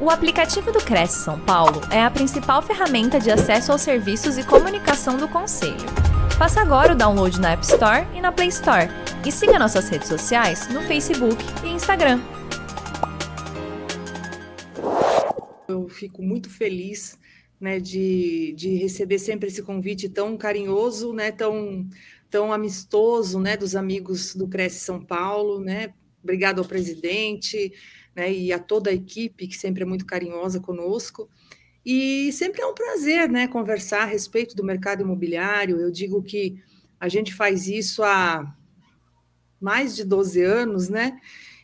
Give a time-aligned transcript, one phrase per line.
[0.00, 4.46] O aplicativo do Cresce São Paulo é a principal ferramenta de acesso aos serviços e
[4.46, 5.74] comunicação do Conselho.
[6.38, 8.86] Faça agora o download na App Store e na Play Store.
[9.26, 12.20] E siga nossas redes sociais no Facebook e Instagram.
[15.66, 17.18] Eu fico muito feliz
[17.60, 21.84] né, de, de receber sempre esse convite tão carinhoso, né, tão,
[22.30, 25.58] tão amistoso né, dos amigos do Cresce São Paulo.
[25.58, 25.92] Né?
[26.22, 27.72] Obrigado ao presidente,
[28.14, 31.28] né, e a toda a equipe, que sempre é muito carinhosa conosco.
[31.84, 35.80] E sempre é um prazer né, conversar a respeito do mercado imobiliário.
[35.80, 36.60] Eu digo que
[37.00, 38.54] a gente faz isso há
[39.60, 41.18] mais de 12 anos, né?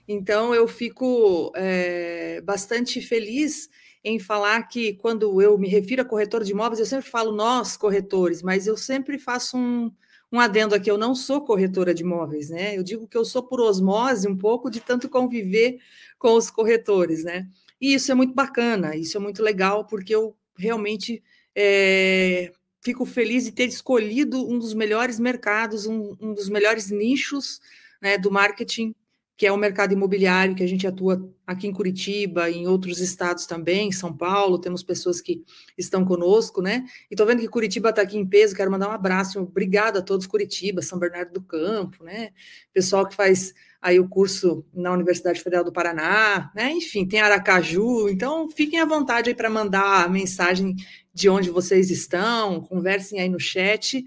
[0.07, 3.69] Então eu fico é, bastante feliz
[4.05, 7.77] em falar que quando eu me refiro a corretor de imóveis, eu sempre falo nós,
[7.77, 9.91] corretores, mas eu sempre faço um,
[10.31, 12.77] um adendo aqui, eu não sou corretora de imóveis, né?
[12.77, 15.79] Eu digo que eu sou por osmose um pouco de tanto conviver
[16.19, 17.49] com os corretores, né?
[17.81, 21.23] E isso é muito bacana, isso é muito legal, porque eu realmente
[21.55, 27.61] é, fico feliz de ter escolhido um dos melhores mercados, um, um dos melhores nichos
[28.01, 28.95] né, do marketing
[29.37, 33.47] que é o mercado imobiliário, que a gente atua aqui em Curitiba, em outros estados
[33.47, 35.45] também, São Paulo, temos pessoas que
[35.77, 36.85] estão conosco, né?
[37.11, 40.03] E estou vendo que Curitiba está aqui em peso, quero mandar um abraço, obrigado a
[40.03, 42.31] todos Curitiba, São Bernardo do Campo, né?
[42.73, 46.71] Pessoal que faz aí o curso na Universidade Federal do Paraná, né?
[46.73, 50.77] Enfim, tem Aracaju, então fiquem à vontade aí para mandar a mensagem
[51.13, 54.05] de onde vocês estão, conversem aí no chat,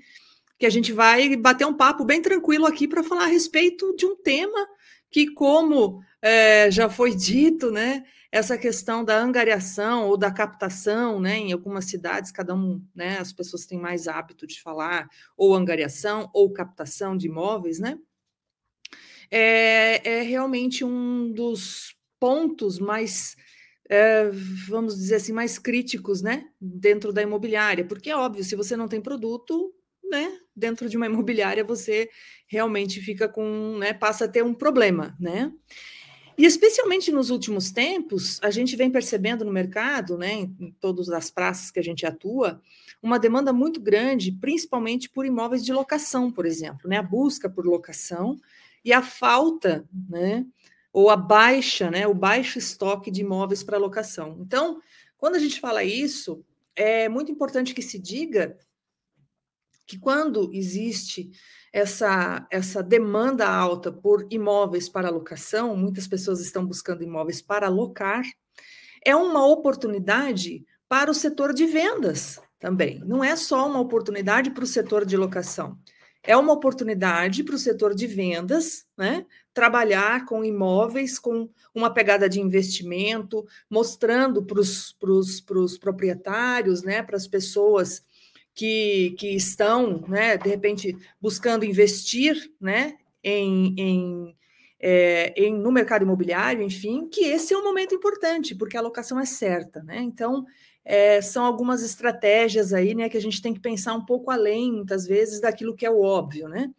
[0.57, 4.05] que a gente vai bater um papo bem tranquilo aqui para falar a respeito de
[4.05, 4.67] um tema
[5.17, 11.37] que, como é, já foi dito, né, essa questão da angariação ou da captação, né,
[11.37, 16.29] em algumas cidades, cada um, né, as pessoas têm mais hábito de falar ou angariação
[16.35, 17.97] ou captação de imóveis, né,
[19.31, 23.35] é, é realmente um dos pontos mais,
[23.89, 24.29] é,
[24.67, 28.87] vamos dizer assim, mais críticos, né, dentro da imobiliária, porque é óbvio, se você não
[28.87, 29.73] tem produto,
[30.09, 32.09] né, dentro de uma imobiliária você
[32.47, 35.51] realmente fica com, né, passa a ter um problema, né?
[36.37, 41.31] E especialmente nos últimos tempos, a gente vem percebendo no mercado, né, em todas as
[41.31, 42.61] praças que a gente atua,
[43.01, 47.65] uma demanda muito grande, principalmente por imóveis de locação, por exemplo, né, a busca por
[47.65, 48.37] locação
[48.85, 50.45] e a falta, né,
[50.93, 54.37] ou a baixa, né, o baixo estoque de imóveis para locação.
[54.39, 54.79] Então,
[55.17, 58.55] quando a gente fala isso, é muito importante que se diga
[59.87, 61.31] que quando existe
[61.71, 68.23] essa, essa demanda alta por imóveis para locação, muitas pessoas estão buscando imóveis para alocar,
[69.05, 72.99] é uma oportunidade para o setor de vendas também.
[73.05, 75.77] Não é só uma oportunidade para o setor de locação,
[76.23, 79.25] é uma oportunidade para o setor de vendas, né?
[79.53, 87.01] Trabalhar com imóveis com uma pegada de investimento, mostrando para os proprietários, né?
[87.01, 88.03] Para as pessoas
[88.57, 94.37] que, que estão, né, de repente, buscando investir né, em, em,
[94.79, 99.19] é, em, no mercado imobiliário, enfim, que esse é um momento importante, porque a alocação
[99.19, 99.83] é certa.
[99.83, 99.99] Né?
[99.99, 100.43] Então,
[100.83, 104.71] é, são algumas estratégias aí né, que a gente tem que pensar um pouco além,
[104.71, 106.71] muitas vezes, daquilo que é o óbvio, né?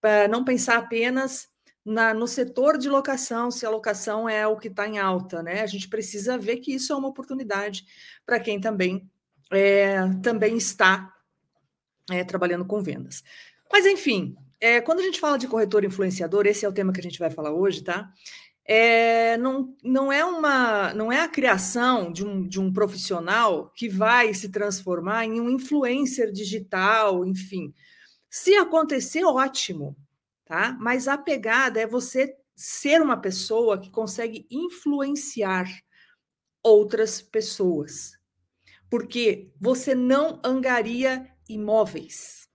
[0.00, 1.50] Para não pensar apenas
[1.84, 5.60] na, no setor de locação, se a locação é o que está em alta, né?
[5.60, 7.84] A gente precisa ver que isso é uma oportunidade
[8.24, 9.06] para quem também
[9.50, 11.12] é, também está
[12.10, 13.22] é, trabalhando com vendas.
[13.72, 17.00] Mas, enfim, é, quando a gente fala de corretor influenciador, esse é o tema que
[17.00, 18.12] a gente vai falar hoje, tá?
[18.64, 23.88] É, não, não, é uma, não é a criação de um, de um profissional que
[23.88, 27.74] vai se transformar em um influencer digital, enfim.
[28.28, 29.96] Se acontecer, ótimo,
[30.44, 30.76] tá?
[30.78, 35.66] Mas a pegada é você ser uma pessoa que consegue influenciar
[36.62, 38.19] outras pessoas
[38.90, 42.48] porque você não angaria imóveis.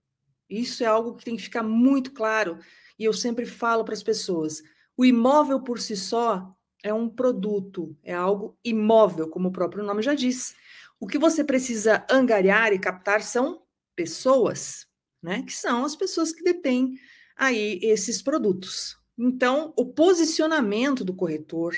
[0.50, 2.60] Isso é algo que tem que ficar muito claro.
[3.00, 4.62] E eu sempre falo para as pessoas:
[4.96, 10.04] o imóvel por si só é um produto, é algo imóvel, como o próprio nome
[10.04, 10.54] já diz.
[11.00, 13.64] O que você precisa angariar e captar são
[13.96, 14.86] pessoas,
[15.22, 15.42] né?
[15.44, 17.00] Que são as pessoas que detêm
[17.36, 18.98] aí esses produtos.
[19.18, 21.74] Então, o posicionamento do corretor,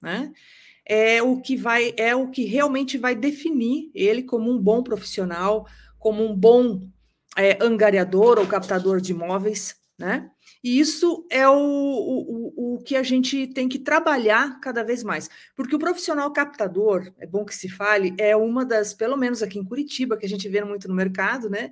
[0.00, 0.32] né?
[0.90, 5.64] É o que vai é o que realmente vai definir ele como um bom profissional,
[6.00, 6.80] como um bom
[7.38, 10.28] é, angariador ou captador de imóveis, né?
[10.64, 15.30] E isso é o, o, o que a gente tem que trabalhar cada vez mais,
[15.54, 19.60] porque o profissional captador, é bom que se fale, é uma das, pelo menos aqui
[19.60, 21.70] em Curitiba, que a gente vê muito no mercado, né?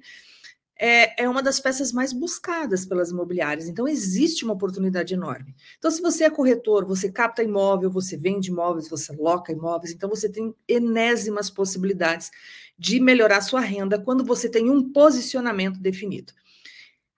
[0.79, 3.69] É, é uma das peças mais buscadas pelas imobiliárias.
[3.69, 5.55] Então, existe uma oportunidade enorme.
[5.77, 10.09] Então, se você é corretor, você capta imóvel, você vende imóveis, você loca imóveis, então
[10.09, 12.31] você tem enésimas possibilidades
[12.79, 16.33] de melhorar sua renda quando você tem um posicionamento definido.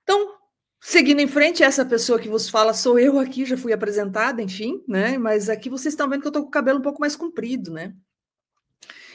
[0.02, 0.36] Então,
[0.80, 4.82] seguindo em frente, essa pessoa que vos fala sou eu aqui, já fui apresentada, enfim,
[4.88, 5.18] né?
[5.18, 7.70] Mas aqui vocês estão vendo que eu estou com o cabelo um pouco mais comprido,
[7.70, 7.94] né?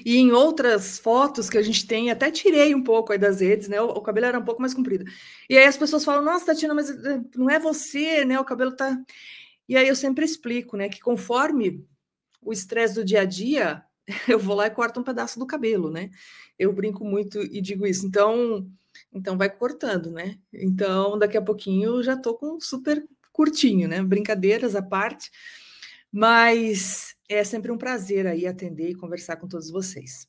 [0.03, 3.67] E em outras fotos que a gente tem, até tirei um pouco aí das redes,
[3.67, 3.79] né?
[3.81, 5.05] O, o, cabelo era um pouco mais comprido.
[5.49, 8.39] E aí as pessoas falam: Nossa, Tatiana, mas eh, não é você, né?
[8.39, 8.97] O cabelo tá.
[9.67, 10.89] E aí eu sempre explico, né?
[10.89, 11.85] Que conforme
[12.41, 13.83] o estresse do dia a dia,
[14.27, 16.09] eu vou lá e corto um pedaço do cabelo, né?
[16.57, 18.05] Eu brinco muito e digo isso.
[18.05, 18.67] Então,
[19.13, 20.37] então vai cortando, né?
[20.53, 24.01] Então, daqui a pouquinho eu já tô com super curtinho, né?
[24.01, 25.31] Brincadeiras à parte.
[26.11, 30.27] Mas é sempre um prazer aí atender e conversar com todos vocês.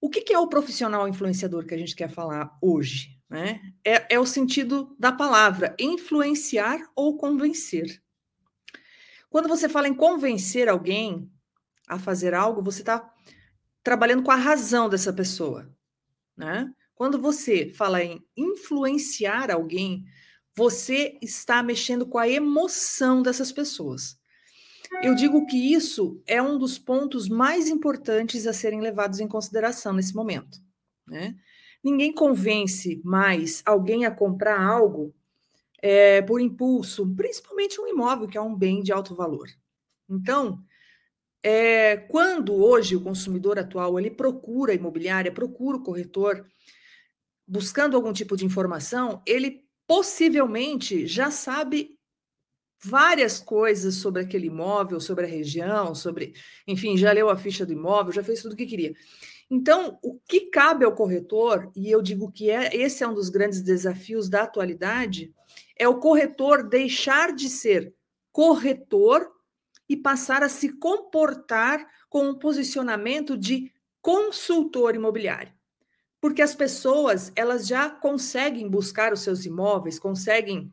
[0.00, 3.18] O que, que é o profissional influenciador que a gente quer falar hoje?
[3.28, 3.60] Né?
[3.84, 8.02] É, é o sentido da palavra influenciar ou convencer.
[9.30, 11.30] Quando você fala em convencer alguém
[11.88, 13.10] a fazer algo, você está
[13.82, 15.72] trabalhando com a razão dessa pessoa.
[16.36, 16.70] Né?
[16.94, 20.04] Quando você fala em influenciar alguém,
[20.54, 24.18] você está mexendo com a emoção dessas pessoas.
[25.00, 29.92] Eu digo que isso é um dos pontos mais importantes a serem levados em consideração
[29.92, 30.58] nesse momento.
[31.06, 31.34] Né?
[31.82, 35.14] Ninguém convence mais alguém a comprar algo
[35.80, 39.48] é, por impulso, principalmente um imóvel, que é um bem de alto valor.
[40.08, 40.62] Então,
[41.42, 46.46] é, quando hoje o consumidor atual ele procura a imobiliária, procura o corretor,
[47.46, 51.98] buscando algum tipo de informação, ele possivelmente já sabe
[52.84, 56.34] várias coisas sobre aquele imóvel, sobre a região, sobre,
[56.66, 58.94] enfim, já leu a ficha do imóvel, já fez tudo o que queria.
[59.48, 63.28] Então, o que cabe ao corretor, e eu digo que é, esse é um dos
[63.28, 65.32] grandes desafios da atualidade,
[65.76, 67.94] é o corretor deixar de ser
[68.32, 69.30] corretor
[69.88, 73.70] e passar a se comportar com um posicionamento de
[74.00, 75.52] consultor imobiliário.
[76.20, 80.72] Porque as pessoas, elas já conseguem buscar os seus imóveis, conseguem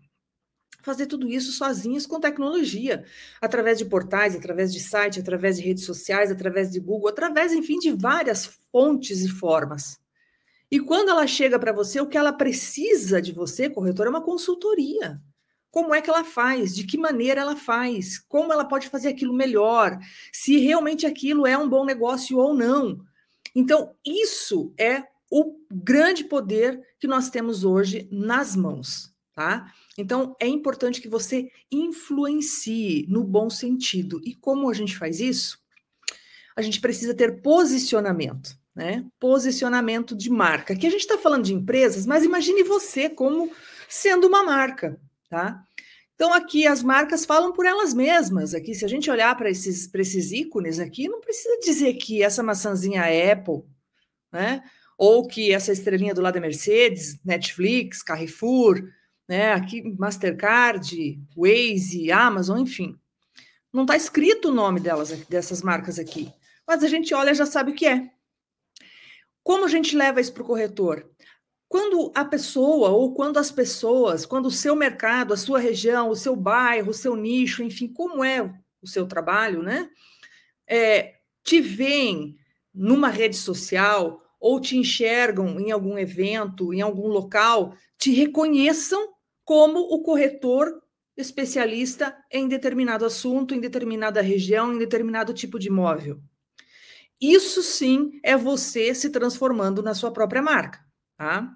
[0.82, 3.04] fazer tudo isso sozinhas com tecnologia,
[3.42, 7.78] através de portais, através de site, através de redes sociais, através de Google, através, enfim,
[7.80, 10.00] de várias fontes e formas.
[10.72, 14.22] E quando ela chega para você, o que ela precisa de você, corretor, é uma
[14.22, 15.20] consultoria.
[15.72, 16.76] Como é que ela faz?
[16.76, 18.20] De que maneira ela faz?
[18.20, 19.98] Como ela pode fazer aquilo melhor?
[20.32, 23.00] Se realmente aquilo é um bom negócio ou não.
[23.56, 29.74] Então, isso é o grande poder que nós temos hoje nas mãos, tá?
[29.98, 34.20] Então, é importante que você influencie no bom sentido.
[34.26, 35.58] E como a gente faz isso?
[36.58, 39.06] A gente precisa ter posicionamento, né?
[39.18, 40.74] Posicionamento de marca.
[40.74, 43.50] Aqui a gente está falando de empresas, mas imagine você como
[43.88, 45.00] sendo uma marca,
[45.30, 45.64] tá?
[46.16, 48.54] Então, aqui as marcas falam por elas mesmas.
[48.54, 52.44] Aqui, se a gente olhar para esses, esses ícones aqui, não precisa dizer que essa
[52.44, 53.64] maçãzinha é Apple,
[54.34, 54.62] né?
[54.98, 58.84] Ou que essa estrelinha do lado é Mercedes, Netflix, Carrefour,
[59.30, 59.54] né?
[59.54, 63.00] Aqui, Mastercard, Waze, Amazon, enfim.
[63.72, 66.34] Não está escrito o nome delas, dessas marcas aqui,
[66.68, 68.10] mas a gente olha e já sabe o que é.
[69.44, 71.08] Como a gente leva isso para o corretor?
[71.68, 76.16] Quando a pessoa, ou quando as pessoas, quando o seu mercado, a sua região, o
[76.16, 78.42] seu bairro, o seu nicho, enfim, como é
[78.82, 79.88] o seu trabalho, né?
[80.68, 82.36] É, te veem
[82.74, 89.19] numa rede social ou te enxergam em algum evento, em algum local, te reconheçam
[89.50, 90.80] como o corretor
[91.18, 96.22] especialista em determinado assunto, em determinada região, em determinado tipo de imóvel.
[97.20, 100.86] Isso sim é você se transformando na sua própria marca,
[101.18, 101.52] tá?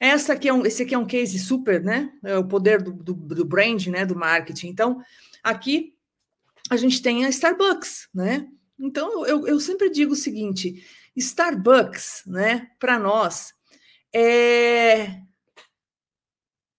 [0.00, 2.10] Essa aqui é um, esse aqui é um case super, né?
[2.24, 4.06] É o poder do, do, do brand, né?
[4.06, 4.68] Do marketing.
[4.68, 5.02] Então,
[5.44, 5.92] aqui
[6.70, 8.48] a gente tem a Starbucks, né?
[8.80, 10.82] Então, eu, eu sempre digo o seguinte:
[11.14, 12.70] Starbucks, né?
[12.78, 13.52] Para nós
[14.10, 15.20] é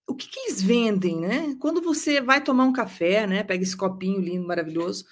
[0.07, 1.55] o que, que, eles vendem, né?
[1.59, 3.43] Quando você vai tomar um café, né?
[3.43, 5.05] Pega esse copinho lindo, maravilhoso.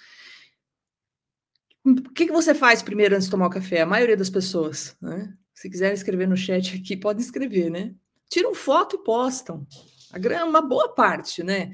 [1.84, 3.82] O que, que você faz primeiro antes de tomar o café?
[3.82, 5.32] A maioria das pessoas, né?
[5.54, 7.94] Se quiserem escrever no chat aqui, podem escrever, né?
[8.28, 9.66] Tiram foto e postam.
[10.12, 11.72] A uma boa parte, né?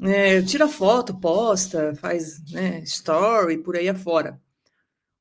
[0.00, 4.40] É, tira foto, posta, faz né, story por aí afora.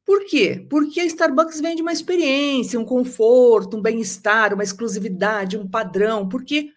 [0.03, 0.65] Por quê?
[0.69, 6.71] Porque a Starbucks vende uma experiência, um conforto, um bem-estar, uma exclusividade, um padrão, porque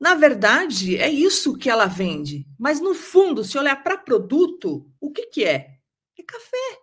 [0.00, 2.46] na verdade, é isso que ela vende.
[2.58, 5.78] Mas, no fundo, se olhar para produto, o que, que é?
[6.16, 6.78] É café.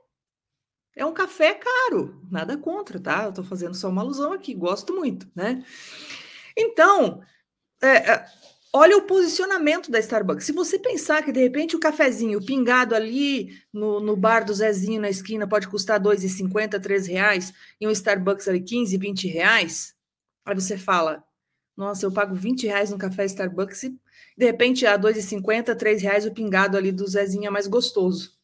[0.95, 2.21] É um café caro.
[2.29, 3.23] Nada contra, tá?
[3.23, 5.63] Eu estou fazendo só uma alusão aqui, gosto muito, né?
[6.57, 7.21] Então,
[7.81, 8.25] é, é,
[8.73, 10.45] olha o posicionamento da Starbucks.
[10.45, 15.01] Se você pensar que de repente o cafezinho pingado ali no, no bar do Zezinho
[15.01, 19.93] na esquina pode custar R$ 2,50, R$ reais e um Starbucks ali 15, 20 reais,
[20.45, 21.23] aí você fala:
[21.75, 23.99] Nossa, eu pago 20 reais no café Starbucks e
[24.37, 28.35] de repente a R$ 2,50, R$ reais o pingado ali do Zezinho é mais gostoso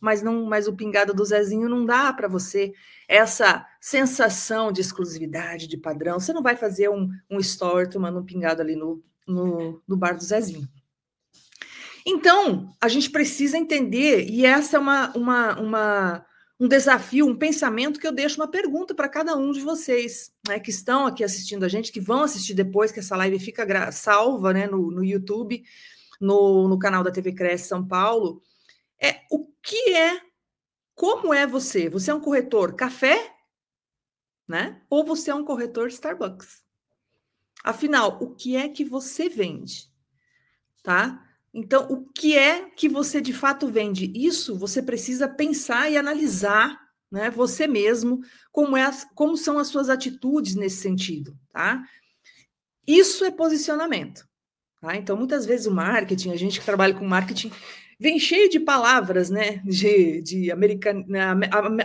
[0.00, 2.72] mas não, mas o pingado do Zezinho não dá para você
[3.08, 6.20] essa sensação de exclusividade, de padrão.
[6.20, 10.14] Você não vai fazer um, um story tomando um pingado ali no, no, no bar
[10.14, 10.68] do Zezinho.
[12.06, 16.26] Então, a gente precisa entender, e essa é uma, uma, uma,
[16.58, 20.58] um desafio, um pensamento que eu deixo uma pergunta para cada um de vocês, né,
[20.58, 24.52] que estão aqui assistindo a gente, que vão assistir depois, que essa live fica salva
[24.52, 25.62] né, no, no YouTube,
[26.20, 28.42] no, no canal da TV Cresce São Paulo
[29.00, 30.20] é o que é,
[30.94, 31.88] como é você?
[31.88, 33.34] Você é um corretor café,
[34.48, 34.82] né?
[34.88, 36.64] Ou você é um corretor Starbucks?
[37.62, 39.90] Afinal, o que é que você vende?
[40.82, 41.25] Tá?
[41.56, 44.12] Então, o que é que você de fato vende?
[44.14, 46.78] Isso você precisa pensar e analisar,
[47.10, 47.30] né?
[47.30, 48.20] Você mesmo,
[48.52, 51.82] como, é, como são as suas atitudes nesse sentido, tá?
[52.86, 54.28] Isso é posicionamento.
[54.82, 54.96] Tá?
[54.96, 57.50] Então, muitas vezes o marketing, a gente que trabalha com marketing,
[57.98, 59.62] vem cheio de palavras, né?
[59.64, 61.06] De, de american,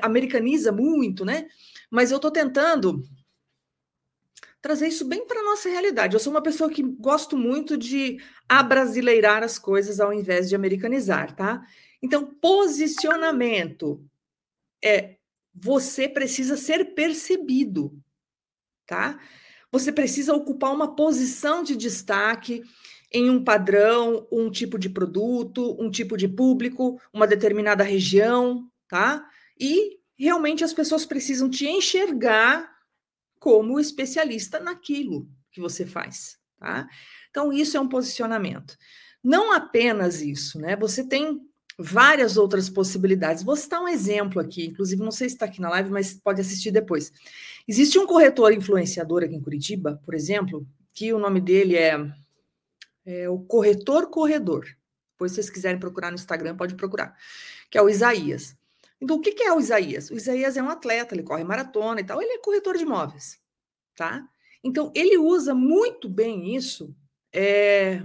[0.01, 1.47] americaniza muito, né?
[1.89, 3.01] Mas eu estou tentando
[4.61, 6.13] trazer isso bem para a nossa realidade.
[6.13, 11.35] Eu sou uma pessoa que gosto muito de abrasileirar as coisas ao invés de americanizar,
[11.35, 11.61] tá?
[12.01, 14.03] Então, posicionamento
[14.83, 15.17] é
[15.53, 17.91] você precisa ser percebido,
[18.85, 19.19] tá?
[19.71, 22.63] Você precisa ocupar uma posição de destaque
[23.11, 29.25] em um padrão, um tipo de produto, um tipo de público, uma determinada região, tá?
[29.59, 32.69] E realmente as pessoas precisam te enxergar
[33.41, 36.87] como especialista naquilo que você faz, tá?
[37.31, 38.77] Então isso é um posicionamento.
[39.23, 40.75] Não apenas isso, né?
[40.75, 41.41] Você tem
[41.75, 43.41] várias outras possibilidades.
[43.41, 46.39] Vou citar um exemplo aqui, inclusive não sei se está aqui na live, mas pode
[46.39, 47.11] assistir depois.
[47.67, 51.97] Existe um corretor influenciador aqui em Curitiba, por exemplo, que o nome dele é
[53.03, 54.67] é o corretor corredor.
[55.13, 57.17] Depois, se vocês quiserem procurar no Instagram, pode procurar,
[57.71, 58.55] que é o Isaías.
[59.01, 60.11] Então, o que é o Isaías?
[60.11, 63.39] O Isaías é um atleta, ele corre maratona e tal, ele é corretor de imóveis,
[63.95, 64.23] tá?
[64.63, 66.95] Então, ele usa muito bem isso
[67.33, 68.03] é,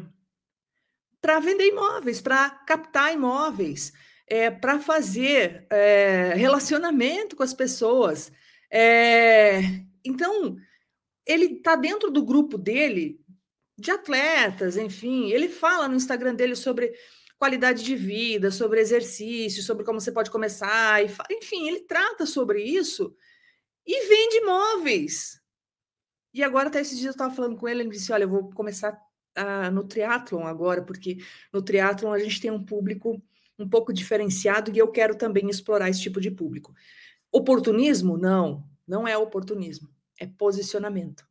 [1.21, 3.93] para vender imóveis, para captar imóveis,
[4.27, 8.33] é, para fazer é, relacionamento com as pessoas.
[8.71, 9.61] É,
[10.05, 10.57] então,
[11.27, 13.21] ele está dentro do grupo dele
[13.79, 15.31] de atletas, enfim.
[15.31, 16.93] Ele fala no Instagram dele sobre
[17.39, 22.63] qualidade de vida, sobre exercício, sobre como você pode começar, e, enfim, ele trata sobre
[22.63, 23.15] isso
[23.87, 25.41] e vende imóveis.
[26.33, 28.51] E agora, até esses dias eu estava falando com ele, ele disse: Olha, eu vou
[28.51, 28.99] começar
[29.73, 31.19] no triatlon agora, porque
[31.53, 33.23] no triatlon a gente tem um público
[33.59, 36.75] um pouco diferenciado e eu quero também explorar esse tipo de público.
[37.31, 38.17] Oportunismo?
[38.17, 39.89] Não, não é oportunismo,
[40.19, 41.27] é posicionamento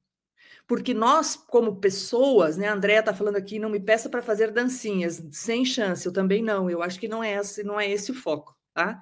[0.67, 4.51] porque nós, como pessoas, né, a Andrea está falando aqui, não me peça para fazer
[4.51, 8.11] dancinhas, sem chance, eu também não, eu acho que não é esse, não é esse
[8.11, 8.99] o foco, tá?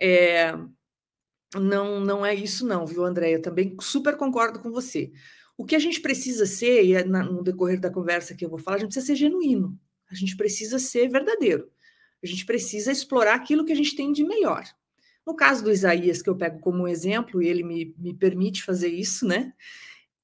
[0.00, 0.52] É,
[1.54, 3.36] não, não é isso não, viu, Andréia?
[3.36, 5.12] Eu também super concordo com você.
[5.56, 8.58] O que a gente precisa ser, e é no decorrer da conversa que eu vou
[8.58, 9.78] falar, a gente precisa ser genuíno,
[10.10, 11.70] a gente precisa ser verdadeiro,
[12.22, 14.64] a gente precisa explorar aquilo que a gente tem de melhor.
[15.24, 18.88] No caso do Isaías, que eu pego como exemplo, e ele me, me permite fazer
[18.88, 19.52] isso, né?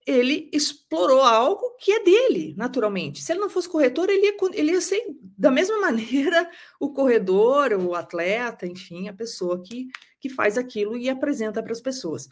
[0.06, 3.22] Ele explorou algo que é dele, naturalmente.
[3.22, 5.02] Se ele não fosse corretor, ele ia, ele ia ser,
[5.36, 9.86] da mesma maneira, o corredor, o atleta, enfim, a pessoa que,
[10.20, 12.28] que faz aquilo e apresenta para as pessoas.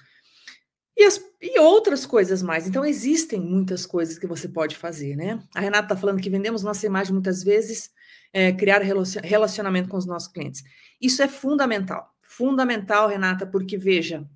[0.94, 2.66] E, as, e outras coisas mais.
[2.66, 5.42] Então, existem muitas coisas que você pode fazer, né?
[5.54, 7.90] A Renata está falando que vendemos nossa imagem muitas vezes,
[8.32, 8.82] é, criar
[9.22, 10.62] relacionamento com os nossos clientes.
[11.00, 12.10] Isso é fundamental.
[12.20, 14.28] Fundamental, Renata, porque, veja,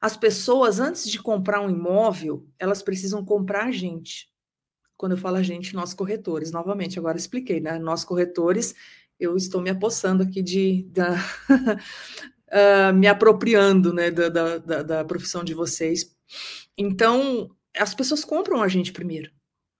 [0.00, 4.28] as pessoas, antes de comprar um imóvel, elas precisam comprar a gente.
[4.96, 7.78] Quando eu falo a gente, nós corretores, novamente, agora expliquei, né?
[7.78, 8.74] Nós corretores,
[9.18, 10.86] eu estou me apossando aqui de.
[10.90, 16.14] Da, uh, me apropriando né, da, da, da profissão de vocês.
[16.76, 19.30] Então, as pessoas compram a gente primeiro.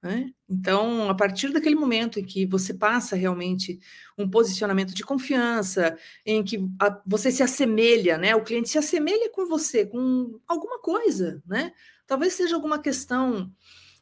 [0.06, 0.30] Né?
[0.48, 3.80] Então, a partir daquele momento em que você passa realmente
[4.16, 8.36] um posicionamento de confiança, em que a, você se assemelha, né?
[8.36, 11.72] O cliente se assemelha com você, com alguma coisa, né?
[12.06, 13.52] Talvez seja alguma questão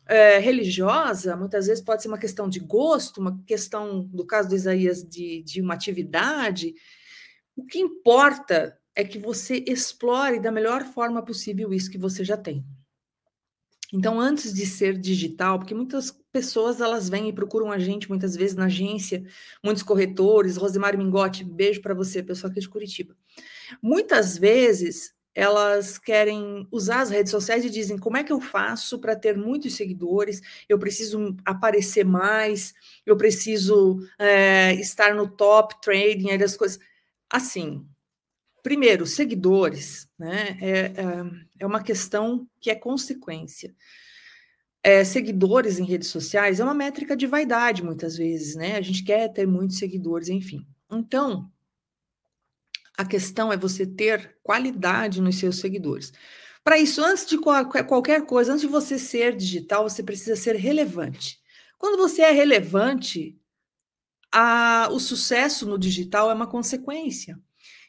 [0.07, 4.55] é, religiosa, muitas vezes pode ser uma questão de gosto, uma questão, do caso do
[4.55, 6.75] Isaías, de, de uma atividade.
[7.57, 12.37] O que importa é que você explore da melhor forma possível isso que você já
[12.37, 12.63] tem.
[13.95, 18.35] Então, antes de ser digital, porque muitas pessoas elas vêm e procuram a gente muitas
[18.35, 19.25] vezes na agência,
[19.63, 23.17] muitos corretores, Rosemary Mingotti, beijo para você, pessoal aqui de Curitiba.
[23.81, 28.99] Muitas vezes elas querem usar as redes sociais e dizem como é que eu faço
[28.99, 32.75] para ter muitos seguidores, eu preciso aparecer mais,
[33.07, 36.81] eu preciso é, estar no top trading, as coisas.
[37.31, 37.87] Assim,
[38.65, 40.57] primeiro, seguidores, né?
[40.59, 40.95] É, é,
[41.61, 43.77] é uma questão que é consequência.
[44.83, 48.77] É, seguidores em redes sociais é uma métrica de vaidade, muitas vezes, né?
[48.77, 50.67] A gente quer ter muitos seguidores, enfim.
[50.91, 51.53] Então,
[52.97, 56.11] a questão é você ter qualidade nos seus seguidores.
[56.63, 61.39] Para isso, antes de qualquer coisa, antes de você ser digital, você precisa ser relevante.
[61.79, 63.39] Quando você é relevante,
[64.33, 67.39] a, o sucesso no digital é uma consequência.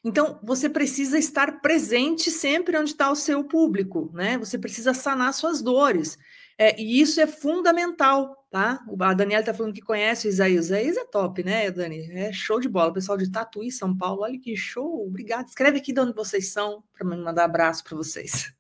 [0.05, 4.38] Então, você precisa estar presente sempre onde está o seu público, né?
[4.38, 6.15] Você precisa sanar suas dores.
[6.59, 8.85] É, e isso é fundamental, tá?
[9.00, 10.65] A Daniela está falando que conhece o Isaías.
[10.65, 12.07] Isaías é top, né, Dani?
[12.12, 12.91] É show de bola.
[12.91, 15.07] O pessoal de Tatuí, São Paulo, olha que show.
[15.07, 15.47] Obrigada.
[15.47, 18.53] Escreve aqui de onde vocês são, para mandar abraço para vocês.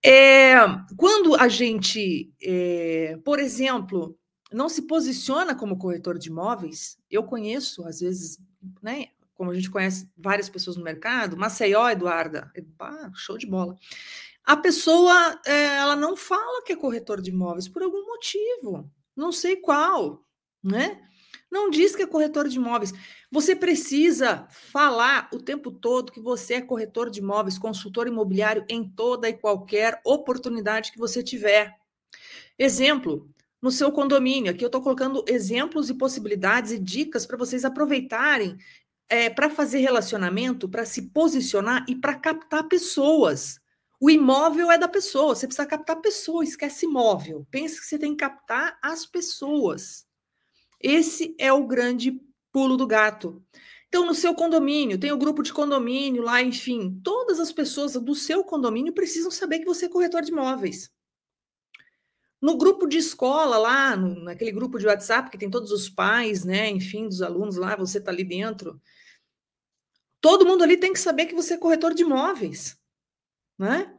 [0.00, 0.54] É,
[0.96, 4.16] quando a gente, é, por exemplo,
[4.52, 8.38] não se posiciona como corretor de imóveis, eu conheço, às vezes,
[8.80, 9.06] né,
[9.38, 13.76] como a gente conhece várias pessoas no mercado, Maceió, Eduarda, ah, show de bola.
[14.44, 19.30] A pessoa, é, ela não fala que é corretor de imóveis por algum motivo, não
[19.30, 20.26] sei qual,
[20.62, 21.00] né?
[21.50, 22.92] Não diz que é corretor de imóveis.
[23.30, 28.86] Você precisa falar o tempo todo que você é corretor de imóveis, consultor imobiliário em
[28.86, 31.74] toda e qualquer oportunidade que você tiver.
[32.58, 33.30] Exemplo,
[33.62, 34.50] no seu condomínio.
[34.50, 38.58] Aqui eu estou colocando exemplos e possibilidades e dicas para vocês aproveitarem
[39.08, 43.60] é, para fazer relacionamento, para se posicionar e para captar pessoas.
[44.00, 47.46] O imóvel é da pessoa, você precisa captar pessoa, esquece imóvel.
[47.50, 50.06] Pensa que você tem que captar as pessoas.
[50.80, 52.20] Esse é o grande
[52.52, 53.42] pulo do gato.
[53.88, 58.14] Então, no seu condomínio, tem o grupo de condomínio lá, enfim, todas as pessoas do
[58.14, 60.90] seu condomínio precisam saber que você é corretor de imóveis.
[62.40, 66.44] No grupo de escola lá, no, naquele grupo de WhatsApp que tem todos os pais,
[66.44, 68.80] né, enfim, dos alunos lá, você está ali dentro.
[70.20, 72.76] Todo mundo ali tem que saber que você é corretor de imóveis,
[73.58, 73.94] né?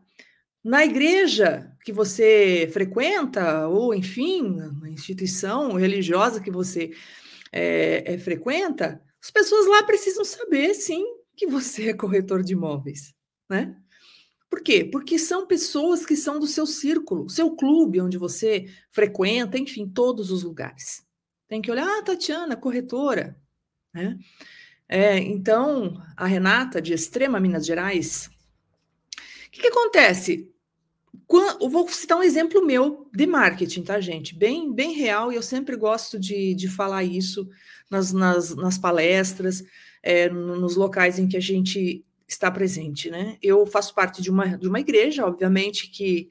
[0.64, 6.92] Na igreja que você frequenta, ou enfim, na instituição religiosa que você
[7.52, 13.14] é, é, frequenta, as pessoas lá precisam saber, sim, que você é corretor de imóveis,
[13.50, 13.76] né?
[14.50, 14.84] Por quê?
[14.84, 20.32] Porque são pessoas que são do seu círculo, seu clube, onde você frequenta, enfim, todos
[20.32, 21.06] os lugares.
[21.48, 23.40] Tem que olhar, ah, Tatiana, corretora,
[23.94, 24.18] né?
[24.88, 28.28] É, então, a Renata, de Extrema Minas Gerais,
[29.48, 30.52] o que, que acontece?
[31.62, 34.36] eu vou citar um exemplo meu de marketing, tá, gente?
[34.36, 37.48] Bem, bem real, e eu sempre gosto de, de falar isso
[37.90, 39.64] nas, nas, nas palestras,
[40.02, 43.38] é, nos locais em que a gente está presente, né?
[43.42, 46.30] Eu faço parte de uma, de uma igreja, obviamente, que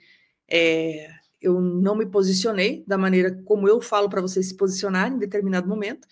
[0.49, 5.21] é, eu não me posicionei da maneira como eu falo para vocês se posicionarem em
[5.21, 6.07] determinado momento,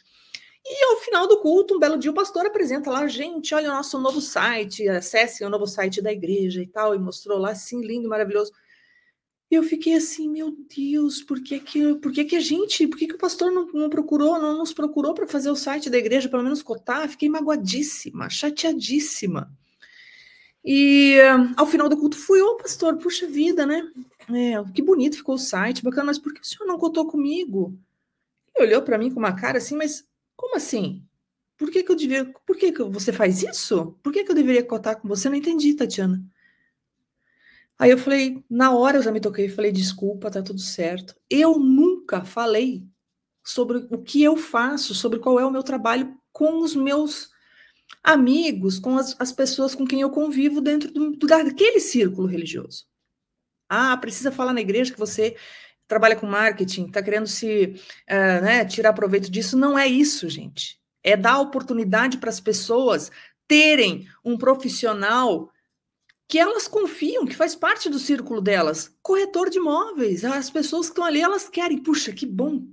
[0.68, 3.74] e ao final do culto, um belo dia, o pastor apresenta lá, gente, olha o
[3.74, 7.80] nosso novo site, acessem o novo site da igreja e tal, e mostrou lá, assim,
[7.80, 8.50] lindo, maravilhoso.
[9.48, 12.98] E eu fiquei assim, meu Deus, por que que, por que, que a gente, por
[12.98, 15.98] que, que o pastor não, não procurou, não nos procurou para fazer o site da
[15.98, 17.08] igreja, pelo menos cotar?
[17.08, 19.48] Fiquei magoadíssima, chateadíssima.
[20.68, 21.16] E
[21.56, 23.88] ao final do culto fui, ô oh, pastor, puxa vida, né?
[24.28, 27.78] É, que bonito ficou o site, bacana, mas por que o senhor não cotou comigo?
[28.52, 31.04] Ele olhou para mim com uma cara assim, mas como assim?
[31.56, 32.24] Por que, que eu devia.
[32.44, 33.96] Por que, que você faz isso?
[34.02, 35.28] Por que, que eu deveria cotar com você?
[35.28, 36.20] Não entendi, Tatiana.
[37.78, 41.14] Aí eu falei, na hora eu já me toquei, falei, desculpa, tá tudo certo.
[41.30, 42.84] Eu nunca falei
[43.44, 47.30] sobre o que eu faço, sobre qual é o meu trabalho com os meus
[48.02, 52.84] amigos, com as, as pessoas com quem eu convivo dentro do, do, daquele círculo religioso.
[53.68, 55.36] Ah, precisa falar na igreja que você
[55.88, 57.74] trabalha com marketing, está querendo se
[58.08, 59.56] uh, né, tirar proveito disso.
[59.56, 60.80] Não é isso, gente.
[61.02, 63.10] É dar oportunidade para as pessoas
[63.46, 65.50] terem um profissional
[66.28, 68.92] que elas confiam, que faz parte do círculo delas.
[69.00, 70.24] Corretor de imóveis.
[70.24, 71.78] As pessoas que estão ali, elas querem.
[71.78, 72.66] Puxa, que bom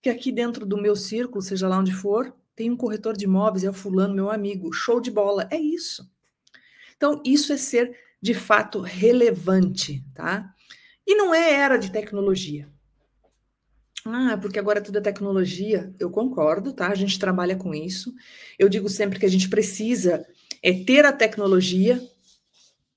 [0.00, 3.62] que aqui dentro do meu círculo, seja lá onde for, tem um corretor de imóveis,
[3.62, 4.72] é o fulano, meu amigo.
[4.72, 5.46] Show de bola.
[5.48, 6.10] É isso.
[6.96, 10.52] Então, isso é ser de fato relevante, tá?
[11.06, 12.68] E não é era de tecnologia.
[14.04, 15.94] Ah, porque agora tudo é tecnologia.
[16.00, 16.88] Eu concordo, tá?
[16.88, 18.12] A gente trabalha com isso.
[18.58, 20.26] Eu digo sempre que a gente precisa
[20.60, 22.02] é ter a tecnologia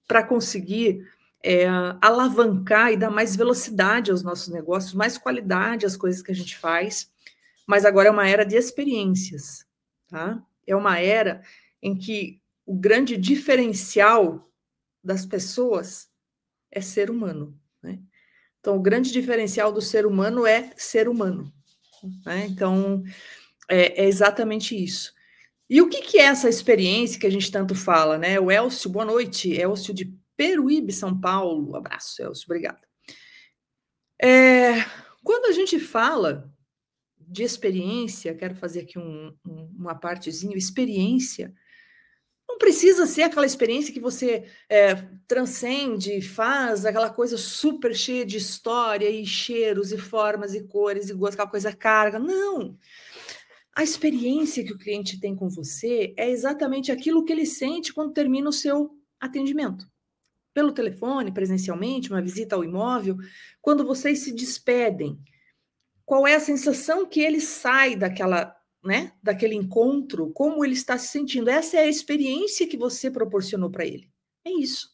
[0.08, 1.08] para conseguir
[1.44, 1.68] é,
[2.02, 6.58] alavancar e dar mais velocidade aos nossos negócios, mais qualidade às coisas que a gente
[6.58, 7.11] faz.
[7.72, 9.66] Mas agora é uma era de experiências,
[10.10, 10.46] tá?
[10.68, 11.42] É uma era
[11.82, 14.52] em que o grande diferencial
[15.02, 16.10] das pessoas
[16.70, 17.98] é ser humano, né?
[18.60, 21.50] Então, o grande diferencial do ser humano é ser humano.
[22.26, 22.46] Né?
[22.48, 23.06] Então,
[23.70, 25.14] é, é, exatamente isso.
[25.70, 28.38] E o que, que, é essa experiência que a gente tanto fala, né?
[28.38, 29.50] O Elcio, boa noite.
[29.50, 31.74] Elcio de Peruíbe, São Paulo.
[31.78, 32.82] abraço, Elcio, obrigada.
[34.22, 34.74] É,
[35.24, 36.52] quando a gente fala
[37.32, 41.54] de experiência, quero fazer aqui um, um, uma partezinha, experiência
[42.52, 48.36] não precisa ser aquela experiência que você é, transcende, faz aquela coisa super cheia de
[48.36, 52.20] história e cheiros e formas e cores e gostos, aquela coisa carga.
[52.20, 52.78] Não.
[53.74, 58.12] A experiência que o cliente tem com você é exatamente aquilo que ele sente quando
[58.12, 59.90] termina o seu atendimento.
[60.54, 63.16] Pelo telefone, presencialmente, uma visita ao imóvel,
[63.62, 65.18] quando vocês se despedem.
[66.12, 71.08] Qual é a sensação que ele sai daquela né, daquele encontro, como ele está se
[71.08, 71.50] sentindo.
[71.50, 74.10] Essa é a experiência que você proporcionou para ele.
[74.44, 74.90] É isso.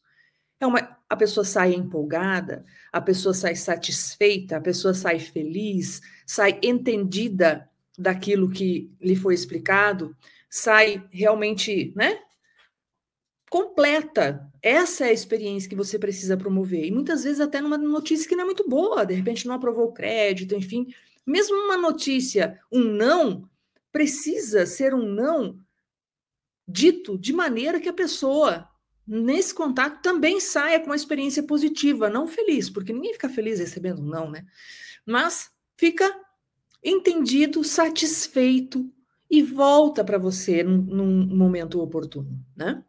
[0.59, 6.59] É uma, a pessoa sai empolgada, a pessoa sai satisfeita, a pessoa sai feliz, sai
[6.61, 10.15] entendida daquilo que lhe foi explicado,
[10.47, 12.19] sai realmente, né,
[13.49, 14.47] completa.
[14.61, 16.85] Essa é a experiência que você precisa promover.
[16.85, 19.85] E muitas vezes até numa notícia que não é muito boa, de repente não aprovou
[19.85, 20.93] o crédito, enfim,
[21.27, 23.49] mesmo uma notícia, um não,
[23.91, 25.59] precisa ser um não
[26.67, 28.67] dito de maneira que a pessoa,
[29.05, 34.01] nesse contato, também saia com uma experiência positiva, não feliz, porque ninguém fica feliz recebendo
[34.01, 34.45] um não, né?
[35.05, 36.13] Mas fica
[36.83, 38.89] entendido, satisfeito
[39.29, 42.83] e volta para você num, num momento oportuno, né?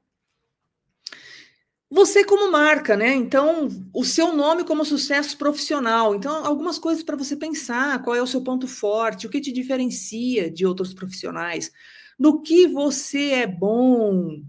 [1.90, 3.14] Você como marca, né?
[3.14, 6.14] Então, o seu nome como sucesso profissional.
[6.14, 9.51] Então, algumas coisas para você pensar, qual é o seu ponto forte, o que te
[9.51, 11.72] diferencia de outros profissionais,
[12.18, 14.42] no que você é bom.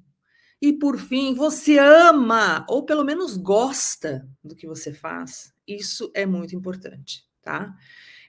[0.62, 5.54] E por fim, você ama ou pelo menos gosta do que você faz.
[5.66, 7.74] Isso é muito importante, tá?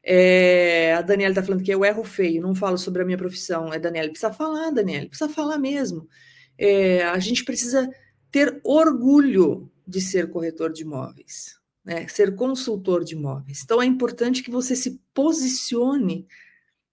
[0.04, 3.72] É, a Daniela está falando que eu erro feio, não falo sobre a minha profissão.
[3.72, 6.08] É, Daniela, precisa falar, Daniela, precisa falar mesmo.
[6.56, 7.88] É, a gente precisa
[8.30, 12.06] ter orgulho de ser corretor de imóveis, né?
[12.08, 13.62] ser consultor de imóveis.
[13.64, 16.26] Então é importante que você se posicione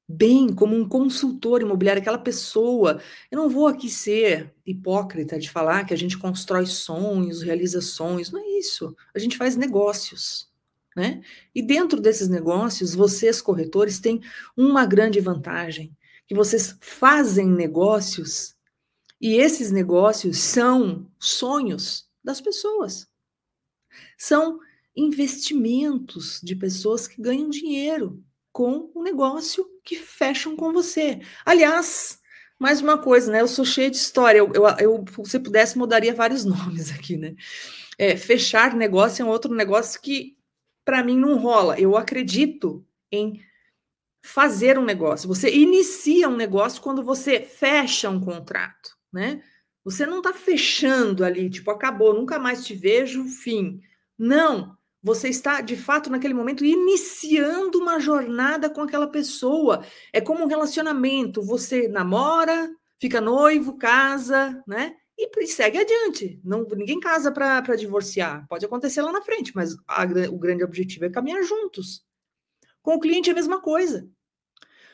[0.08, 3.02] bem como um consultor imobiliário, aquela pessoa.
[3.30, 8.32] Eu não vou aqui ser hipócrita de falar que a gente constrói sonhos, realiza sonhos,
[8.32, 8.96] não é isso.
[9.14, 10.50] A gente faz negócios.
[10.96, 11.22] Né?
[11.54, 14.20] E dentro desses negócios, vocês corretores têm
[14.56, 15.96] uma grande vantagem,
[16.26, 18.57] que vocês fazem negócios
[19.20, 23.08] e esses negócios são sonhos das pessoas.
[24.18, 24.60] São
[24.96, 31.22] investimentos de pessoas que ganham dinheiro com o um negócio que fecham com você.
[31.46, 32.20] Aliás,
[32.60, 33.42] mais uma coisa, né?
[33.42, 34.40] Eu sou cheia de história.
[34.40, 37.36] Eu, eu, eu se pudesse, mudaria vários nomes aqui, né?
[37.98, 40.38] É, fechar negócio é um outro negócio que,
[40.86, 41.80] para mim, não rola.
[41.80, 43.42] Eu acredito em
[44.24, 45.28] fazer um negócio.
[45.28, 49.42] Você inicia um negócio quando você fecha um contrato né?
[49.84, 53.82] Você não está fechando ali, tipo, acabou, nunca mais te vejo, fim.
[54.18, 59.86] Não, você está de fato naquele momento iniciando uma jornada com aquela pessoa.
[60.12, 64.96] É como um relacionamento, você namora, fica noivo, casa, né?
[65.18, 66.40] E, segue adiante.
[66.44, 68.46] Não, ninguém casa para divorciar.
[68.48, 72.04] Pode acontecer lá na frente, mas a, o grande objetivo é caminhar juntos.
[72.82, 74.10] Com o cliente é a mesma coisa.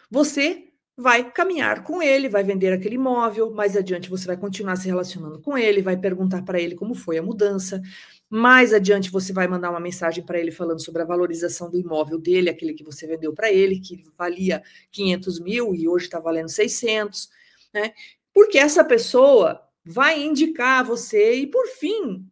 [0.10, 4.88] Você vai caminhar com ele, vai vender aquele imóvel, mais adiante você vai continuar se
[4.88, 7.82] relacionando com ele, vai perguntar para ele como foi a mudança,
[8.29, 12.19] mais adiante você vai mandar uma mensagem para ele falando sobre a valorização do imóvel
[12.19, 16.49] dele, aquele que você vendeu para ele, que valia 500 mil e hoje está valendo
[16.49, 17.29] 600,
[17.73, 17.93] né?
[18.34, 22.27] Porque essa pessoa vai indicar você e, por fim,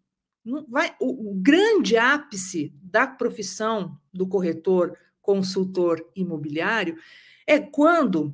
[0.68, 6.98] vai, o, o grande ápice da profissão do corretor, consultor imobiliário
[7.46, 8.34] é quando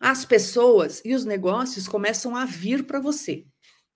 [0.00, 3.44] as pessoas e os negócios começam a vir para você,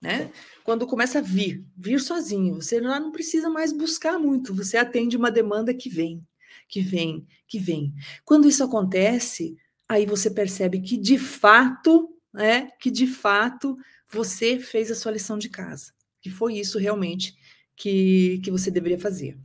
[0.01, 0.31] né?
[0.63, 5.17] Quando começa a vir, vir sozinho, você já não precisa mais buscar muito, você atende
[5.17, 6.25] uma demanda que vem,
[6.67, 7.93] que vem, que vem.
[8.23, 9.57] Quando isso acontece,
[9.87, 13.77] aí você percebe que de fato, né, que de fato
[14.11, 17.35] você fez a sua lição de casa, que foi isso realmente
[17.79, 19.37] que, que você deveria fazer.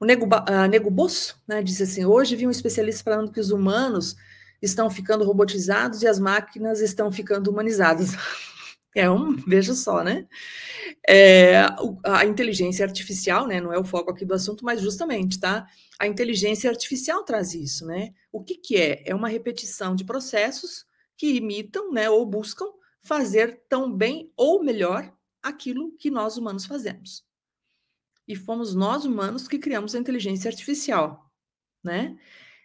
[0.00, 3.50] O Nego, uh, Nego Bosso né, disse assim: hoje vi um especialista falando que os
[3.50, 4.16] humanos
[4.62, 8.12] estão ficando robotizados e as máquinas estão ficando humanizadas.
[8.94, 10.28] É um, veja só, né?
[11.08, 11.62] É,
[12.04, 13.58] a inteligência artificial, né?
[13.58, 15.66] Não é o foco aqui do assunto, mas justamente, tá?
[15.98, 18.12] A inteligência artificial traz isso, né?
[18.30, 19.02] O que, que é?
[19.06, 20.84] É uma repetição de processos
[21.16, 22.66] que imitam, né, ou buscam
[23.00, 27.24] fazer tão bem ou melhor aquilo que nós humanos fazemos.
[28.26, 31.30] E fomos nós humanos que criamos a inteligência artificial,
[31.82, 32.18] né?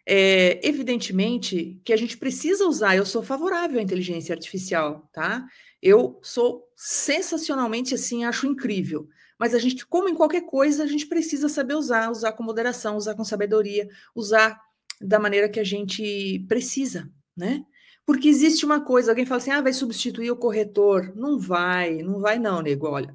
[0.10, 5.46] É, evidentemente que a gente precisa usar, eu sou favorável à inteligência artificial, tá?
[5.82, 9.10] Eu sou sensacionalmente assim, acho incrível.
[9.38, 12.96] Mas a gente, como em qualquer coisa, a gente precisa saber usar, usar com moderação,
[12.96, 14.58] usar com sabedoria, usar
[15.02, 17.66] da maneira que a gente precisa, né?
[18.06, 21.14] Porque existe uma coisa, alguém fala assim: ah, vai substituir o corretor.
[21.18, 22.88] Não vai, não vai, não, nego.
[22.88, 23.14] Olha,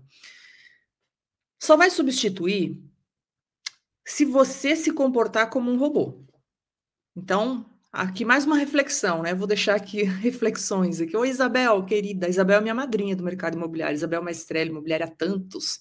[1.59, 2.79] só vai substituir
[4.05, 6.23] se você se comportar como um robô.
[7.15, 9.35] Então, aqui mais uma reflexão, né?
[9.35, 11.17] Vou deixar aqui reflexões aqui.
[11.17, 12.29] Oi, Isabel, querida.
[12.29, 13.95] Isabel é minha madrinha do mercado imobiliário.
[13.95, 15.81] Isabel Maestrelli, imobiliária tantos.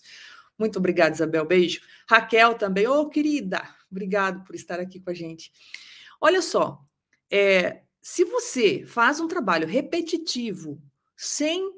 [0.59, 1.45] Muito obrigada, Isabel.
[1.45, 1.81] Beijo.
[2.09, 2.85] Raquel também.
[2.87, 5.51] Ô, oh, querida, obrigado por estar aqui com a gente.
[6.19, 6.83] Olha só,
[7.31, 10.81] é, se você faz um trabalho repetitivo,
[11.15, 11.73] sem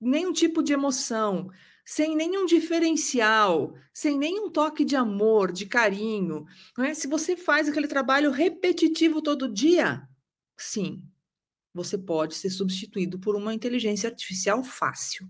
[0.00, 1.50] nenhum tipo de emoção,
[1.84, 6.44] sem nenhum diferencial, sem nenhum toque de amor, de carinho,
[6.78, 6.94] é?
[6.94, 10.08] se você faz aquele trabalho repetitivo todo dia,
[10.56, 11.02] sim,
[11.74, 15.28] você pode ser substituído por uma inteligência artificial fácil.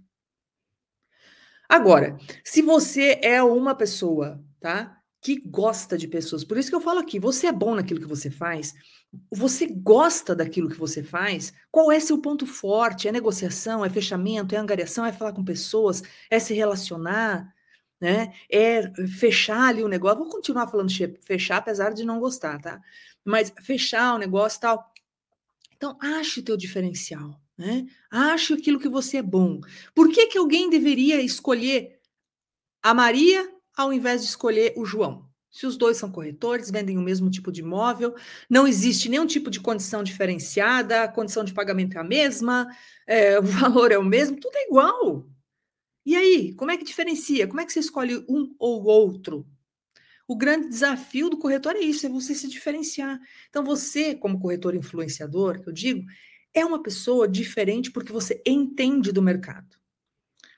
[1.68, 5.01] Agora, se você é uma pessoa, tá?
[5.22, 8.08] Que gosta de pessoas, por isso que eu falo aqui, você é bom naquilo que
[8.08, 8.74] você faz,
[9.30, 11.52] você gosta daquilo que você faz?
[11.70, 13.06] Qual é seu ponto forte?
[13.06, 17.54] É negociação, é fechamento, é angariação, é falar com pessoas, é se relacionar,
[18.00, 18.34] né?
[18.50, 20.18] É fechar ali o negócio.
[20.18, 20.90] Vou continuar falando
[21.22, 22.80] fechar, apesar de não gostar, tá?
[23.24, 24.92] Mas fechar o negócio tal.
[25.76, 27.86] Então, ache o teu diferencial, né?
[28.10, 29.60] Ache aquilo que você é bom.
[29.94, 32.00] Por que, que alguém deveria escolher
[32.82, 35.30] a Maria ao invés de escolher o João?
[35.50, 38.14] Se os dois são corretores, vendem o mesmo tipo de imóvel,
[38.48, 42.66] não existe nenhum tipo de condição diferenciada, a condição de pagamento é a mesma,
[43.06, 45.26] é, o valor é o mesmo, tudo é igual.
[46.06, 47.46] E aí, como é que diferencia?
[47.46, 49.46] Como é que você escolhe um ou outro?
[50.26, 53.20] O grande desafio do corretor é isso, é você se diferenciar.
[53.50, 56.04] Então, você, como corretor influenciador, que eu digo,
[56.54, 59.81] é uma pessoa diferente porque você entende do mercado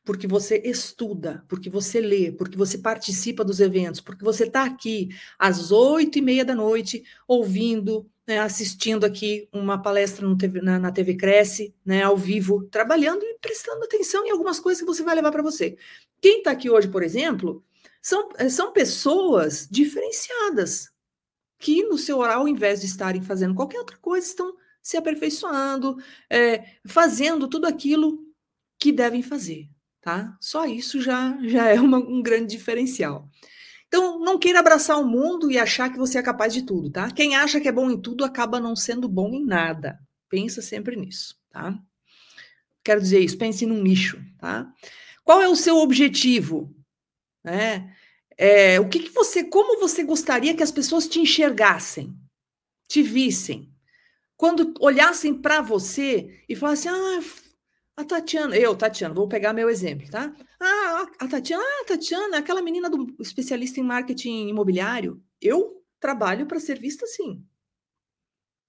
[0.05, 5.09] porque você estuda, porque você lê, porque você participa dos eventos, porque você está aqui
[5.39, 10.93] às oito e meia da noite ouvindo, né, assistindo aqui uma palestra TV, na, na,
[10.93, 15.15] TV Cresce, né, ao vivo, trabalhando e prestando atenção em algumas coisas que você vai
[15.15, 15.77] levar para você.
[16.21, 17.65] Quem está aqui hoje, por exemplo,
[18.03, 20.91] são, eh, são pessoas diferenciadas,
[21.59, 25.97] que no seu oral, ao invés de estarem fazendo qualquer outra coisa, estão se aperfeiçoando,
[26.29, 28.23] é, fazendo tudo aquilo
[28.79, 29.74] que devem fazer
[30.05, 30.37] tá?
[30.39, 33.27] Só isso já, já é uma, um grande diferencial.
[33.89, 37.11] Então, não queira abraçar o mundo e achar que você é capaz de tudo, tá?
[37.11, 39.99] Quem acha que é bom em tudo acaba não sendo bom em nada.
[40.29, 41.79] Pensa sempre nisso, tá?
[42.85, 44.71] Quero dizer isso, pense num nicho, tá?
[45.25, 46.77] Qual é o seu objetivo?
[47.43, 47.97] Né?
[48.37, 52.15] É, o que, que você, como você gostaria que as pessoas te enxergassem,
[52.87, 53.73] te vissem?
[54.37, 57.23] Quando olhassem para você e falassem, ah,
[57.97, 60.35] a Tatiana, eu, Tatiana, vou pegar meu exemplo, tá?
[60.61, 66.59] Ah, a Tatiana, ah, Tatiana, aquela menina do especialista em marketing imobiliário, eu trabalho para
[66.59, 67.45] ser vista assim.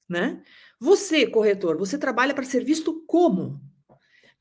[0.07, 0.43] Né?
[0.79, 3.59] Você, corretor, você trabalha para ser visto como?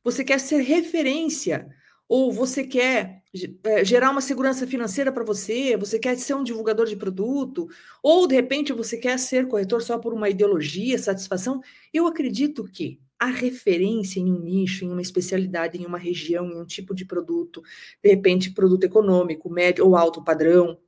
[0.02, 1.66] Você quer ser referência
[2.06, 3.22] ou você quer
[3.64, 7.66] é, gerar uma segurança financeira para você, você quer ser um divulgador de produto,
[8.02, 11.62] ou de repente você quer ser corretor só por uma ideologia, satisfação.
[11.92, 16.60] Eu acredito que a referência em um nicho, em uma especialidade, em uma região, em
[16.60, 17.62] um tipo de produto,
[18.02, 20.78] de repente produto econômico, médio ou alto padrão.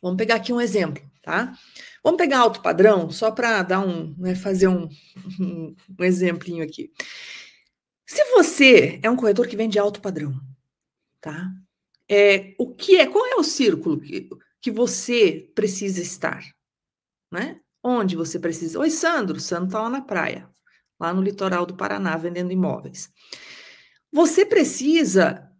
[0.00, 1.52] Vamos pegar aqui um exemplo, tá?
[2.02, 4.88] Vamos pegar alto padrão, só para dar um, né, fazer um,
[5.38, 6.90] um, um exemplinho aqui.
[8.06, 10.34] Se você é um corretor que vende alto padrão,
[11.20, 11.52] tá?
[12.08, 14.28] É, o que é, qual é o círculo que,
[14.60, 16.42] que você precisa estar?
[17.30, 17.60] Né?
[17.82, 18.78] Onde você precisa?
[18.78, 20.51] Oi, Sandro, Sandro está lá na praia
[21.02, 23.10] lá no litoral do Paraná, vendendo imóveis.
[24.10, 25.50] Você precisa.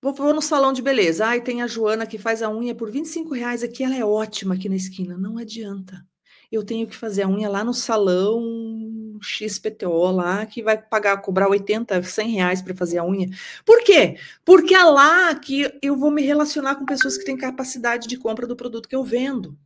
[0.00, 1.26] Vou, vou no salão de beleza.
[1.26, 4.54] Ai, tem a Joana que faz a unha por 25 reais aqui, ela é ótima
[4.54, 5.18] aqui na esquina.
[5.18, 6.04] Não adianta.
[6.50, 11.48] Eu tenho que fazer a unha lá no salão XPTO lá, que vai pagar, cobrar
[11.48, 13.28] 80, 100 reais para fazer a unha.
[13.64, 14.18] Por quê?
[14.44, 18.46] Porque é lá que eu vou me relacionar com pessoas que têm capacidade de compra
[18.46, 19.56] do produto que eu vendo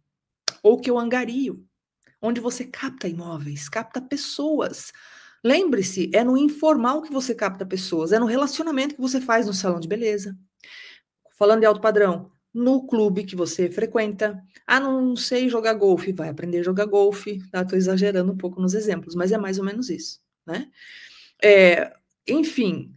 [0.62, 1.66] ou que eu angario
[2.20, 4.92] onde você capta imóveis, capta pessoas
[5.46, 9.54] Lembre-se, é no informal que você capta pessoas, é no relacionamento que você faz no
[9.54, 10.36] salão de beleza.
[11.38, 14.42] Falando de alto padrão, no clube que você frequenta.
[14.66, 17.36] Ah, não sei jogar golfe, vai aprender a jogar golfe.
[17.36, 17.76] Estou tá?
[17.76, 20.68] exagerando um pouco nos exemplos, mas é mais ou menos isso, né?
[21.40, 21.92] É,
[22.26, 22.92] enfim,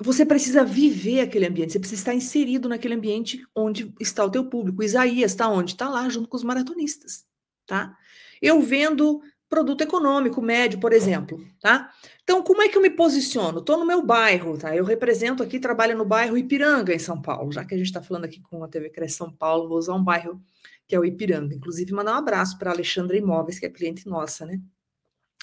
[0.00, 4.48] você precisa viver aquele ambiente, você precisa estar inserido naquele ambiente onde está o teu
[4.50, 4.82] público.
[4.82, 5.74] Isaías está onde?
[5.74, 7.24] Está lá junto com os maratonistas,
[7.64, 7.96] tá?
[8.44, 11.90] Eu vendo produto econômico médio, por exemplo, tá?
[12.22, 13.60] Então, como é que eu me posiciono?
[13.60, 14.76] Estou no meu bairro, tá?
[14.76, 17.52] Eu represento aqui, trabalho no bairro Ipiranga, em São Paulo.
[17.52, 19.94] Já que a gente está falando aqui com a TV Cresce São Paulo, vou usar
[19.94, 20.42] um bairro
[20.86, 21.54] que é o Ipiranga.
[21.54, 24.60] Inclusive, mandar um abraço para Alexandra Imóveis, que é cliente nossa, né?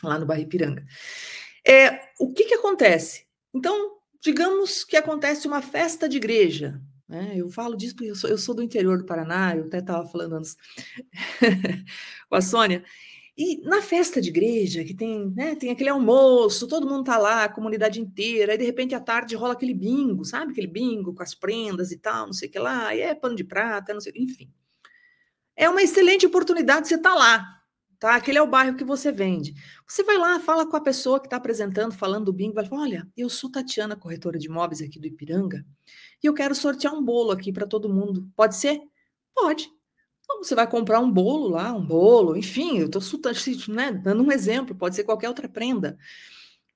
[0.04, 0.86] Lá no bairro Ipiranga.
[1.66, 3.26] É, o que que acontece?
[3.52, 6.80] Então, digamos que acontece uma festa de igreja,
[7.12, 7.34] né?
[7.36, 10.08] Eu falo disso porque eu sou, eu sou do interior do Paraná, eu até estava
[10.08, 10.56] falando antes
[12.30, 12.84] com a Sônia,
[13.38, 17.44] e na festa de igreja, que tem, né, tem aquele almoço, todo mundo tá lá,
[17.44, 20.52] a comunidade inteira, aí de repente à tarde rola aquele bingo, sabe?
[20.52, 23.36] Aquele bingo com as prendas e tal, não sei o que lá, e é pano
[23.36, 24.50] de prata, não sei, enfim.
[25.56, 27.61] É uma excelente oportunidade de você estar tá lá,
[28.02, 28.16] tá?
[28.16, 29.54] Aquele é o bairro que você vende.
[29.88, 32.82] Você vai lá, fala com a pessoa que está apresentando, falando do bingo, vai falar:
[32.82, 35.64] olha, eu sou Tatiana, corretora de imóveis aqui do Ipiranga,
[36.22, 38.28] e eu quero sortear um bolo aqui para todo mundo.
[38.36, 38.82] Pode ser?
[39.36, 39.72] Pode.
[40.24, 43.02] Então, você vai comprar um bolo lá, um bolo, enfim, eu estou
[43.70, 45.98] né, dando um exemplo, pode ser qualquer outra prenda.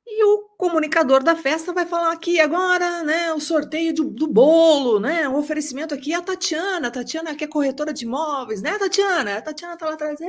[0.06, 5.00] E o comunicador da festa vai falar aqui agora, né, o sorteio do, do bolo,
[5.00, 8.78] né, o oferecimento aqui é a Tatiana, a Tatiana que é corretora de imóveis, né,
[8.78, 9.38] Tatiana?
[9.38, 10.28] A Tatiana tá lá atrás, é,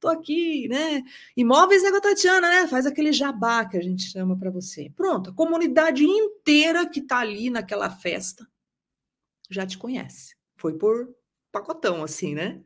[0.00, 1.02] tô aqui, né?
[1.36, 2.66] Imóveis a Tatiana, né?
[2.66, 4.90] Faz aquele jabá que a gente chama para você.
[4.94, 8.46] Pronto, a comunidade inteira que tá ali naquela festa
[9.50, 10.36] já te conhece.
[10.56, 11.14] Foi por
[11.52, 12.60] pacotão, assim, né?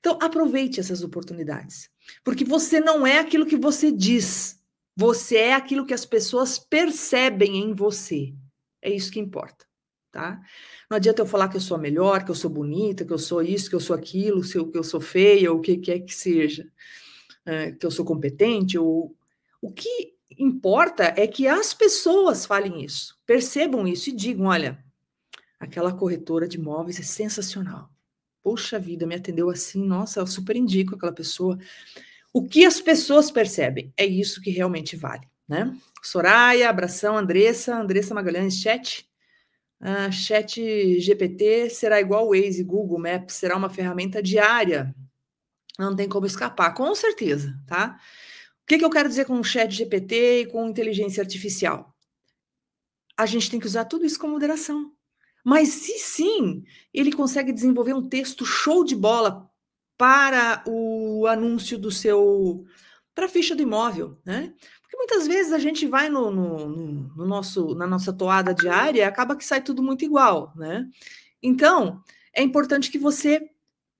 [0.00, 1.90] Então, aproveite essas oportunidades.
[2.24, 4.58] Porque você não é aquilo que você diz.
[4.96, 8.34] Você é aquilo que as pessoas percebem em você.
[8.80, 9.66] É isso que importa,
[10.10, 10.40] tá?
[10.90, 13.18] Não adianta eu falar que eu sou a melhor, que eu sou bonita, que eu
[13.18, 16.14] sou isso, que eu sou aquilo, que eu sou feia, ou o que quer que
[16.14, 16.66] seja,
[17.44, 18.78] é, que eu sou competente.
[18.78, 19.14] Ou...
[19.60, 24.82] O que importa é que as pessoas falem isso, percebam isso e digam: olha,
[25.60, 27.90] aquela corretora de imóveis é sensacional
[28.48, 31.58] poxa vida, me atendeu assim, nossa, eu super indico aquela pessoa.
[32.32, 35.76] O que as pessoas percebem é isso que realmente vale, né?
[36.02, 39.07] Soraya, abração, Andressa, Andressa Magalhães, chat.
[39.80, 44.94] Ah, chat GPT será igual o Waze, Google Maps, será uma ferramenta diária.
[45.78, 47.98] Não tem como escapar, com certeza, tá?
[48.62, 51.94] O que, que eu quero dizer com o chat GPT e com inteligência artificial?
[53.16, 54.92] A gente tem que usar tudo isso com moderação.
[55.44, 59.48] Mas se sim, ele consegue desenvolver um texto show de bola
[59.96, 62.64] para o anúncio do seu
[63.14, 64.54] para a ficha do imóvel, né?
[64.98, 69.44] Muitas vezes a gente vai no, no, no, nosso na nossa toada diária acaba que
[69.44, 70.86] sai tudo muito igual, né?
[71.42, 72.02] Então
[72.34, 73.48] é importante que você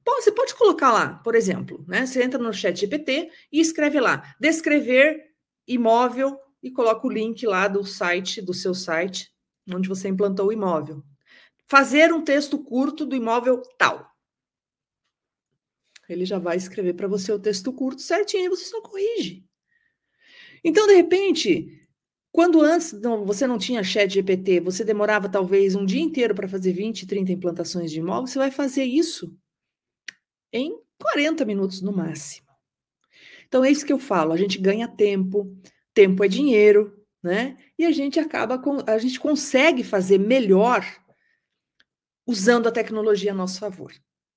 [0.04, 2.06] você pode colocar lá, por exemplo, né?
[2.06, 5.32] Você entra no chat GPT e escreve lá, descrever
[5.66, 9.30] imóvel e coloca o link lá do site, do seu site,
[9.72, 11.04] onde você implantou o imóvel
[11.68, 14.10] fazer um texto curto do imóvel tal.
[16.08, 19.46] Ele já vai escrever para você o texto curto certinho e você só corrige.
[20.64, 21.78] Então, de repente,
[22.32, 26.48] quando antes não, você não tinha chat GPT, você demorava talvez um dia inteiro para
[26.48, 29.36] fazer 20, 30 implantações de imóvel, você vai fazer isso
[30.52, 32.46] em 40 minutos no máximo.
[33.46, 35.56] Então é isso que eu falo, a gente ganha tempo,
[35.94, 37.56] tempo é dinheiro, né?
[37.78, 40.84] E a gente acaba com, a gente consegue fazer melhor
[42.26, 43.92] usando a tecnologia a nosso favor,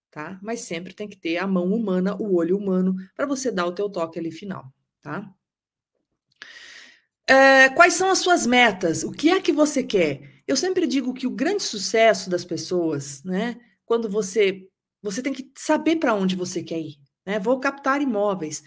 [0.10, 0.39] tá?
[0.41, 3.73] Mas sempre tem que ter a mão humana, o olho humano, para você dar o
[3.73, 5.29] teu toque ali final, tá?
[7.31, 9.05] É, quais são as suas metas?
[9.05, 10.41] O que é que você quer?
[10.45, 13.57] Eu sempre digo que o grande sucesso das pessoas, né?
[13.85, 14.67] Quando você
[15.01, 17.39] você tem que saber para onde você quer ir, né?
[17.39, 18.61] Vou captar imóveis,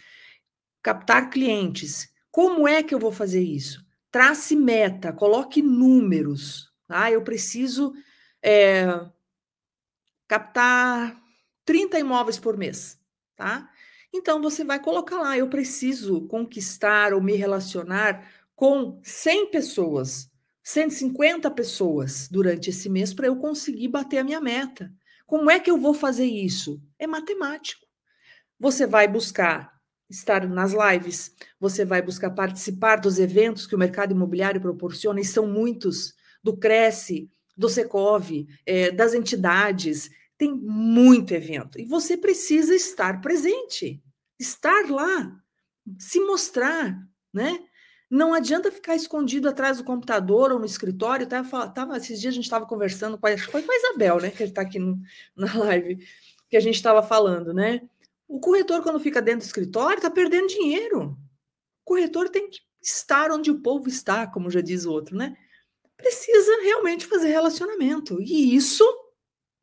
[0.83, 2.09] captar clientes.
[2.31, 3.85] Como é que eu vou fazer isso?
[4.11, 6.73] Trace meta, coloque números.
[6.89, 7.93] Ah, eu preciso
[8.43, 8.87] é,
[10.27, 11.21] captar
[11.67, 12.99] 30 imóveis por mês,
[13.37, 13.69] tá?
[14.11, 18.25] Então você vai colocar lá, eu preciso conquistar ou me relacionar
[18.65, 20.31] com 100 pessoas,
[20.63, 24.91] 150 pessoas durante esse mês para eu conseguir bater a minha meta.
[25.27, 26.81] Como é que eu vou fazer isso?
[26.99, 27.87] É matemático.
[28.59, 29.71] Você vai buscar
[30.09, 35.27] estar nas lives, você vai buscar participar dos eventos que o mercado imobiliário proporciona, e
[35.27, 38.31] são muitos, do Cresce, do Secov,
[38.65, 40.09] é, das entidades,
[40.39, 41.79] tem muito evento.
[41.79, 44.03] E você precisa estar presente,
[44.41, 45.37] estar lá,
[45.99, 46.99] se mostrar,
[47.31, 47.59] né?
[48.15, 51.27] Não adianta ficar escondido atrás do computador ou no escritório.
[51.27, 54.31] Tava, tava, esses dias a gente estava conversando com a, foi com a Isabel, né?
[54.31, 55.01] Que está aqui no,
[55.35, 55.99] na live,
[56.49, 57.83] que a gente estava falando, né?
[58.29, 61.19] O corretor, quando fica dentro do escritório, está perdendo dinheiro.
[61.83, 65.37] O corretor tem que estar onde o povo está, como já diz o outro, né?
[65.97, 68.23] Precisa realmente fazer relacionamento.
[68.23, 68.85] E isso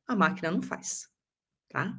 [0.05, 1.07] a máquina não faz,
[1.69, 1.97] tá?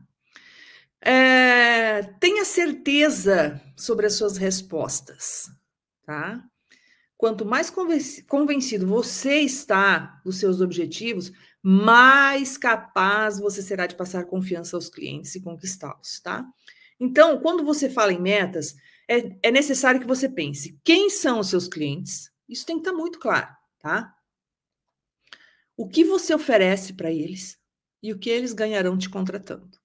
[1.00, 5.50] É, tenha certeza sobre as suas respostas,
[6.12, 6.44] tá?
[7.16, 7.72] Quanto mais
[8.28, 11.32] convencido você está dos seus objetivos,
[11.62, 16.44] mais capaz você será de passar confiança aos clientes e conquistá-los, tá?
[17.00, 18.74] Então, quando você fala em metas,
[19.08, 22.30] é, é necessário que você pense quem são os seus clientes.
[22.46, 23.48] Isso tem que estar muito claro,
[23.78, 24.14] tá?
[25.74, 27.58] O que você oferece para eles
[28.02, 29.78] e o que eles ganharão te contratando.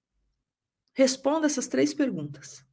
[0.92, 2.64] Responda essas três perguntas.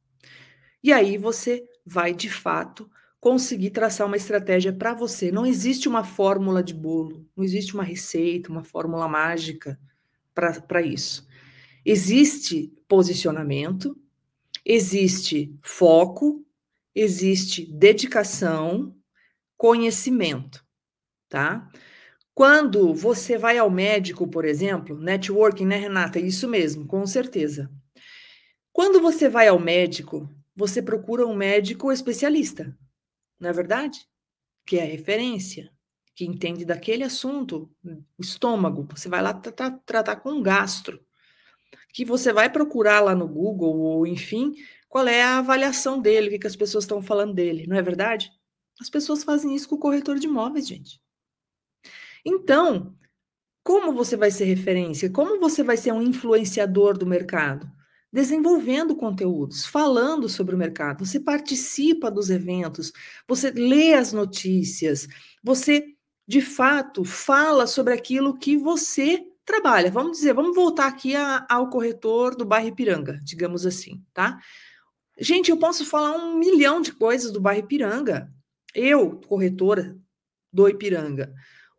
[0.82, 2.90] E aí você vai, de fato,
[3.26, 5.32] conseguir traçar uma estratégia para você.
[5.32, 9.76] Não existe uma fórmula de bolo, não existe uma receita, uma fórmula mágica
[10.32, 11.26] para isso.
[11.84, 13.98] Existe posicionamento,
[14.64, 16.46] existe foco,
[16.94, 18.94] existe dedicação,
[19.56, 20.64] conhecimento,
[21.28, 21.68] tá?
[22.32, 26.20] Quando você vai ao médico, por exemplo, networking, né, Renata?
[26.20, 27.68] Isso mesmo, com certeza.
[28.72, 32.72] Quando você vai ao médico, você procura um médico especialista,
[33.38, 34.06] não é verdade?
[34.64, 35.72] Que é referência,
[36.14, 38.88] que entende daquele assunto, o estômago.
[38.94, 41.04] Você vai lá tratar, tratar com um gastro,
[41.92, 44.54] que você vai procurar lá no Google, ou enfim,
[44.88, 47.82] qual é a avaliação dele, o que, que as pessoas estão falando dele, não é
[47.82, 48.30] verdade?
[48.80, 51.00] As pessoas fazem isso com o corretor de imóveis, gente.
[52.24, 52.94] Então,
[53.62, 55.10] como você vai ser referência?
[55.10, 57.70] Como você vai ser um influenciador do mercado?
[58.16, 61.04] Desenvolvendo conteúdos, falando sobre o mercado.
[61.04, 62.90] Você participa dos eventos,
[63.28, 65.06] você lê as notícias,
[65.44, 65.84] você
[66.26, 69.90] de fato fala sobre aquilo que você trabalha.
[69.90, 74.38] Vamos dizer, vamos voltar aqui a, ao corretor do bairro Ipiranga, digamos assim, tá?
[75.18, 78.32] Gente, eu posso falar um milhão de coisas do bairro Ipiranga.
[78.74, 79.94] Eu, corretora
[80.50, 81.34] do Ipiranga,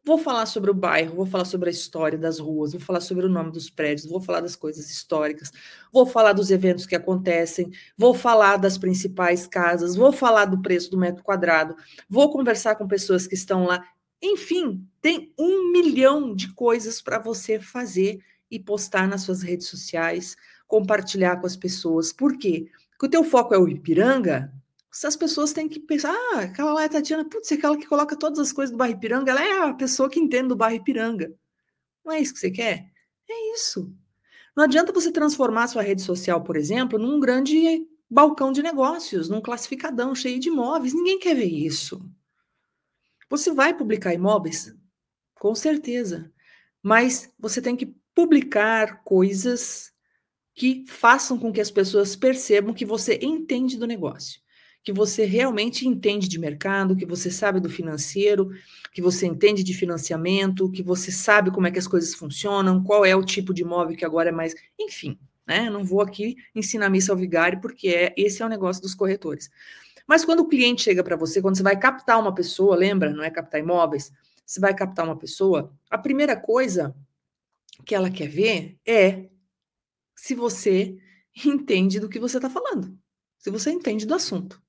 [0.08, 3.26] Vou falar sobre o bairro, vou falar sobre a história das ruas, vou falar sobre
[3.26, 5.52] o nome dos prédios, vou falar das coisas históricas,
[5.92, 10.90] vou falar dos eventos que acontecem, vou falar das principais casas, vou falar do preço
[10.90, 11.76] do metro quadrado,
[12.10, 13.84] vou conversar com pessoas que estão lá.
[14.22, 20.38] Enfim, tem um milhão de coisas para você fazer e postar nas suas redes sociais,
[20.66, 22.14] compartilhar com as pessoas.
[22.14, 22.68] Por quê?
[22.92, 24.54] Porque o teu foco é o Ipiranga,
[25.04, 28.40] as pessoas têm que pensar, ah, aquela lá é Tatiana, putz, aquela que coloca todas
[28.40, 31.34] as coisas do bairro Ipiranga, ela é a pessoa que entende do bairro Ipiranga.
[32.04, 32.92] Não é isso que você quer?
[33.30, 33.94] É isso.
[34.56, 39.42] Não adianta você transformar sua rede social, por exemplo, num grande balcão de negócios, num
[39.42, 40.94] classificadão cheio de imóveis.
[40.94, 42.02] Ninguém quer ver isso.
[43.30, 44.74] Você vai publicar imóveis?
[45.36, 46.32] Com certeza.
[46.82, 49.92] Mas você tem que publicar coisas
[50.56, 54.42] que façam com que as pessoas percebam que você entende do negócio
[54.88, 58.52] que você realmente entende de mercado, que você sabe do financeiro,
[58.94, 63.06] que você entende de financiamento, que você sabe como é que as coisas funcionam, qual
[63.06, 64.56] é o tipo de imóvel que agora é mais.
[64.80, 65.70] Enfim, né?
[65.70, 69.50] Não vou aqui ensinar missa ao vigário, porque é, esse é o negócio dos corretores.
[70.08, 73.10] Mas quando o cliente chega para você, quando você vai captar uma pessoa, lembra?
[73.10, 74.10] Não é captar imóveis?
[74.46, 76.96] Você vai captar uma pessoa, a primeira coisa
[77.86, 79.28] que ela quer ver é
[80.16, 80.98] se você
[81.46, 82.98] entende do que você está falando,
[83.38, 84.66] se você entende do assunto.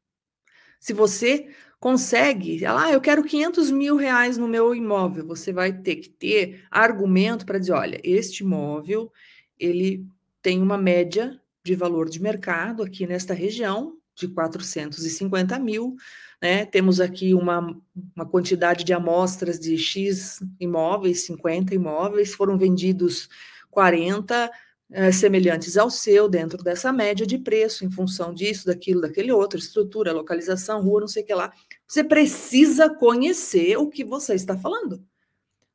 [0.78, 1.48] Se você
[1.80, 6.64] consegue, ah, eu quero 500 mil reais no meu imóvel, você vai ter que ter
[6.70, 9.12] argumento para dizer, olha, este imóvel,
[9.58, 10.06] ele
[10.42, 15.96] tem uma média de valor de mercado aqui nesta região de 450 mil,
[16.42, 16.64] né?
[16.64, 17.76] Temos aqui uma,
[18.16, 23.28] uma quantidade de amostras de X imóveis, 50 imóveis, foram vendidos
[23.70, 24.50] 40,
[24.90, 29.58] é, semelhantes ao seu dentro dessa média de preço, em função disso, daquilo, daquele outro,
[29.58, 31.52] estrutura, localização, rua, não sei o que lá.
[31.86, 35.04] Você precisa conhecer o que você está falando.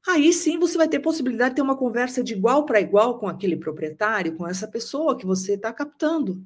[0.08, 3.28] Aí sim você vai ter possibilidade de ter uma conversa de igual para igual com
[3.28, 6.46] aquele proprietário, com essa pessoa que você está captando.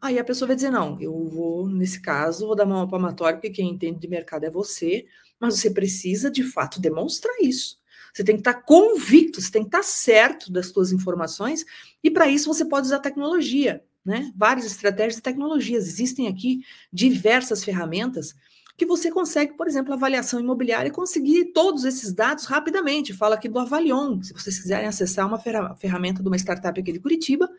[0.00, 3.50] Aí a pessoa vai dizer: não, eu vou, nesse caso, vou dar uma palmatória, porque
[3.50, 5.06] quem entende de mercado é você,
[5.40, 7.78] mas você precisa de fato demonstrar isso.
[8.14, 11.64] Você tem que estar convicto, você tem que estar certo das suas informações,
[12.02, 14.32] e para isso você pode usar tecnologia, né?
[14.36, 15.88] Várias estratégias e tecnologias.
[15.88, 16.60] Existem aqui
[16.92, 18.32] diversas ferramentas
[18.76, 23.12] que você consegue, por exemplo, avaliação imobiliária e conseguir todos esses dados rapidamente.
[23.12, 25.38] Fala aqui do Avalion, se vocês quiserem acessar uma
[25.76, 27.50] ferramenta de uma startup aqui de Curitiba,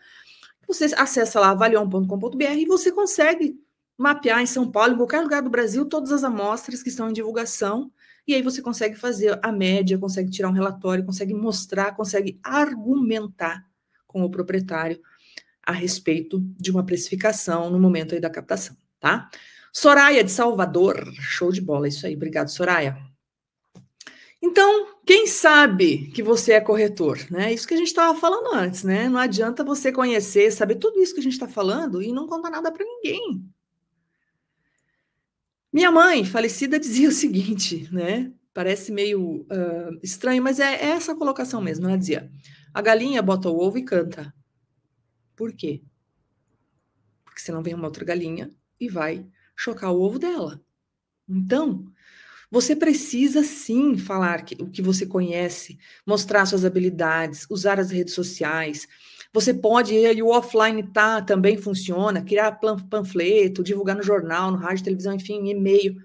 [0.65, 3.59] você acessa lá avalion.com.br e você consegue
[3.97, 7.13] mapear em São Paulo, em qualquer lugar do Brasil, todas as amostras que estão em
[7.13, 7.91] divulgação,
[8.27, 13.65] e aí você consegue fazer a média, consegue tirar um relatório, consegue mostrar, consegue argumentar
[14.07, 14.99] com o proprietário
[15.65, 19.29] a respeito de uma precificação no momento aí da captação, tá?
[19.73, 22.97] Soraya de Salvador, show de bola, isso aí, obrigado, Soraya.
[24.41, 27.51] Então, quem sabe que você é corretor, né?
[27.51, 29.09] Isso que a gente estava falando antes, né?
[29.09, 32.51] Não adianta você conhecer, saber tudo isso que a gente está falando e não contar
[32.51, 33.43] nada para ninguém.
[35.75, 38.31] Minha mãe, falecida, dizia o seguinte, né?
[38.53, 41.85] Parece meio uh, estranho, mas é, é essa colocação mesmo.
[41.85, 42.31] Ela dizia:
[42.73, 44.33] a galinha bota o ovo e canta.
[45.35, 45.83] Por quê?
[47.25, 48.49] Porque senão vem uma outra galinha
[48.79, 50.63] e vai chocar o ovo dela.
[51.27, 51.91] Então,
[52.49, 58.13] você precisa sim falar que, o que você conhece, mostrar suas habilidades, usar as redes
[58.13, 58.87] sociais.
[59.35, 64.85] Você pode, e o offline tá, também funciona, criar panfleto, divulgar no jornal, no rádio,
[64.85, 65.97] televisão, enfim, e-mail.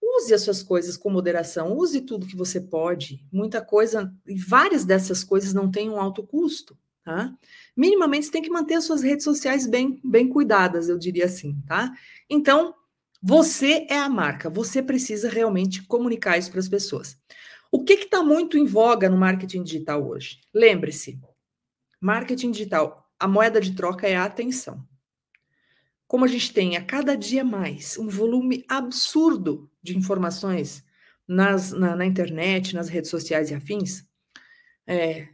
[0.00, 3.26] Use as suas coisas com moderação, use tudo que você pode.
[3.32, 7.34] Muita coisa, e várias dessas coisas não têm um alto custo, tá?
[7.76, 11.60] Minimamente você tem que manter as suas redes sociais bem, bem cuidadas, eu diria assim,
[11.66, 11.92] tá?
[12.30, 12.72] Então,
[13.20, 17.16] você é a marca, você precisa realmente comunicar isso para as pessoas.
[17.72, 20.38] O que está muito em voga no marketing digital hoje?
[20.54, 21.18] Lembre-se,
[22.00, 24.82] marketing digital, a moeda de troca é a atenção.
[26.06, 30.84] Como a gente tem a cada dia mais um volume absurdo de informações
[31.28, 34.04] nas, na, na internet, nas redes sociais e afins,
[34.86, 35.28] é,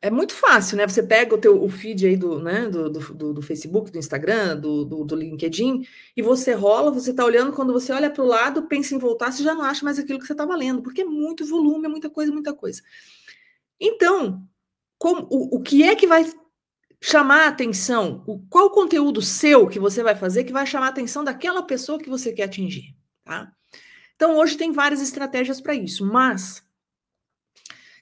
[0.00, 0.86] é muito fácil, né?
[0.86, 4.56] Você pega o teu o feed aí do, né, do, do, do Facebook, do Instagram,
[4.56, 5.86] do, do, do, LinkedIn,
[6.16, 9.30] e você rola, você está olhando, quando você olha para o lado, pensa em voltar,
[9.30, 11.88] você já não acha mais aquilo que você estava lendo, porque é muito volume, é
[11.88, 12.80] muita coisa, muita coisa.
[13.78, 14.42] Então,
[14.98, 16.30] como, o, o que é que vai
[17.00, 18.22] chamar a atenção?
[18.26, 21.62] O, qual o conteúdo seu que você vai fazer que vai chamar a atenção daquela
[21.62, 22.94] pessoa que você quer atingir,
[23.24, 23.52] tá?
[24.16, 26.64] Então, hoje tem várias estratégias para isso, mas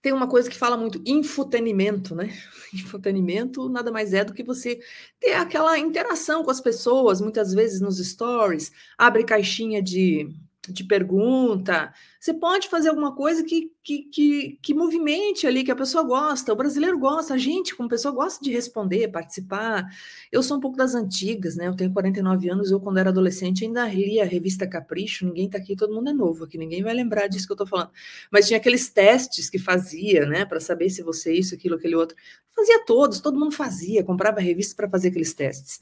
[0.00, 2.32] tem uma coisa que fala muito, infotenimento, né?
[2.72, 4.80] Infotenimento nada mais é do que você
[5.20, 10.34] ter aquela interação com as pessoas, muitas vezes nos stories, abre caixinha de
[10.68, 11.92] de pergunta.
[12.20, 16.52] Você pode fazer alguma coisa que, que, que, que, movimente ali, que a pessoa gosta.
[16.52, 19.86] O brasileiro gosta, a gente, como pessoa, gosta de responder, participar.
[20.32, 21.68] Eu sou um pouco das antigas, né?
[21.68, 25.24] Eu tenho 49 anos, eu, quando era adolescente, ainda lia a revista Capricho.
[25.24, 27.64] Ninguém tá aqui, todo mundo é novo aqui, ninguém vai lembrar disso que eu tô
[27.64, 27.90] falando.
[28.28, 32.16] Mas tinha aqueles testes que fazia, né, para saber se você isso, aquilo, aquele outro.
[32.56, 35.78] Fazia todos, todo mundo fazia, comprava revista para fazer aqueles testes.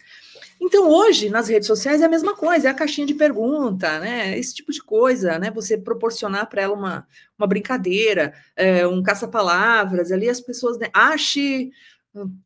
[0.60, 4.38] Então, hoje, nas redes sociais é a mesma coisa, é a caixinha de pergunta, né?
[4.38, 5.50] Esse tipo de coisa, né?
[5.50, 7.06] Você proporcionar para ela uma,
[7.38, 10.88] uma brincadeira, é, um caça-palavras, ali as pessoas, né?
[10.92, 11.70] Ache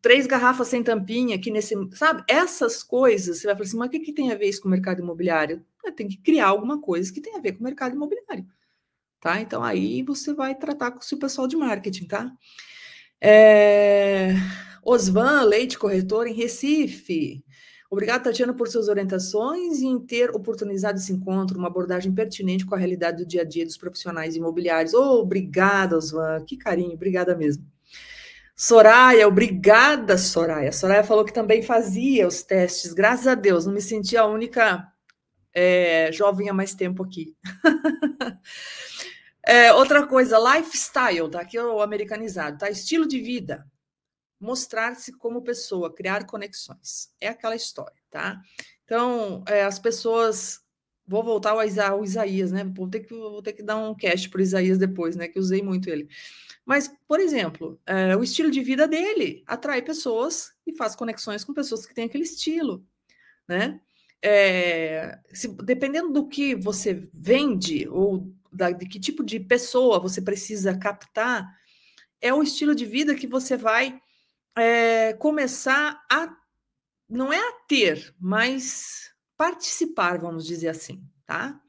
[0.01, 1.75] três garrafas sem tampinha aqui nesse.
[1.93, 2.25] Sabe?
[2.29, 4.69] Essas coisas, você vai falar assim, mas o que, que tem a ver isso com
[4.69, 5.65] o mercado imobiliário?
[5.97, 8.47] Tem que criar alguma coisa que tem a ver com o mercado imobiliário.
[9.21, 9.41] Tá?
[9.41, 12.33] Então aí você vai tratar com o seu pessoal de marketing, tá?
[13.21, 14.35] É...
[14.83, 17.45] Osvan Leite Corretor em Recife.
[17.91, 22.75] Obrigada, Tatiana, por suas orientações e em ter oportunizado esse encontro, uma abordagem pertinente com
[22.75, 24.93] a realidade do dia a dia dos profissionais imobiliários.
[24.93, 27.65] Oh, obrigada, Osvan, que carinho, obrigada mesmo.
[28.55, 30.71] Soraya, obrigada, Soraya.
[30.71, 34.87] Soraya falou que também fazia os testes, graças a Deus, não me senti a única
[35.55, 37.35] é, jovem há mais tempo aqui.
[39.47, 41.41] é, outra coisa, lifestyle, tá?
[41.41, 42.69] Aqui é o americanizado, tá?
[42.69, 43.65] Estilo de vida
[44.41, 47.11] mostrar-se como pessoa, criar conexões.
[47.21, 48.41] É aquela história, tá?
[48.85, 50.61] Então, é, as pessoas.
[51.11, 52.65] Vou voltar ao, Isa, ao Isaías, né?
[52.65, 55.27] Vou ter, que, vou ter que dar um cast para Isaías depois, né?
[55.27, 56.07] Que usei muito ele.
[56.67, 61.55] Mas, por exemplo, é, o estilo de vida dele atrai pessoas e faz conexões com
[61.55, 62.87] pessoas que têm aquele estilo,
[63.49, 63.81] né?
[64.21, 70.21] É, se, dependendo do que você vende ou da, de que tipo de pessoa você
[70.21, 71.49] precisa captar,
[72.21, 73.99] é o estilo de vida que você vai
[74.59, 76.35] é, começar a,
[77.09, 81.61] não é a ter, mas participar, vamos dizer assim, tá?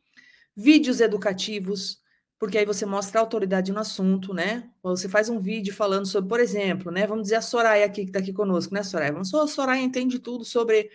[0.56, 2.00] Vídeos educativos,
[2.40, 4.70] porque aí você mostra autoridade no assunto, né?
[4.82, 7.06] Você faz um vídeo falando sobre, por exemplo, né?
[7.06, 9.12] Vamos dizer a Soraya aqui que está aqui conosco, né, Soraya?
[9.12, 10.90] Vamos só a Soraya entende tudo sobre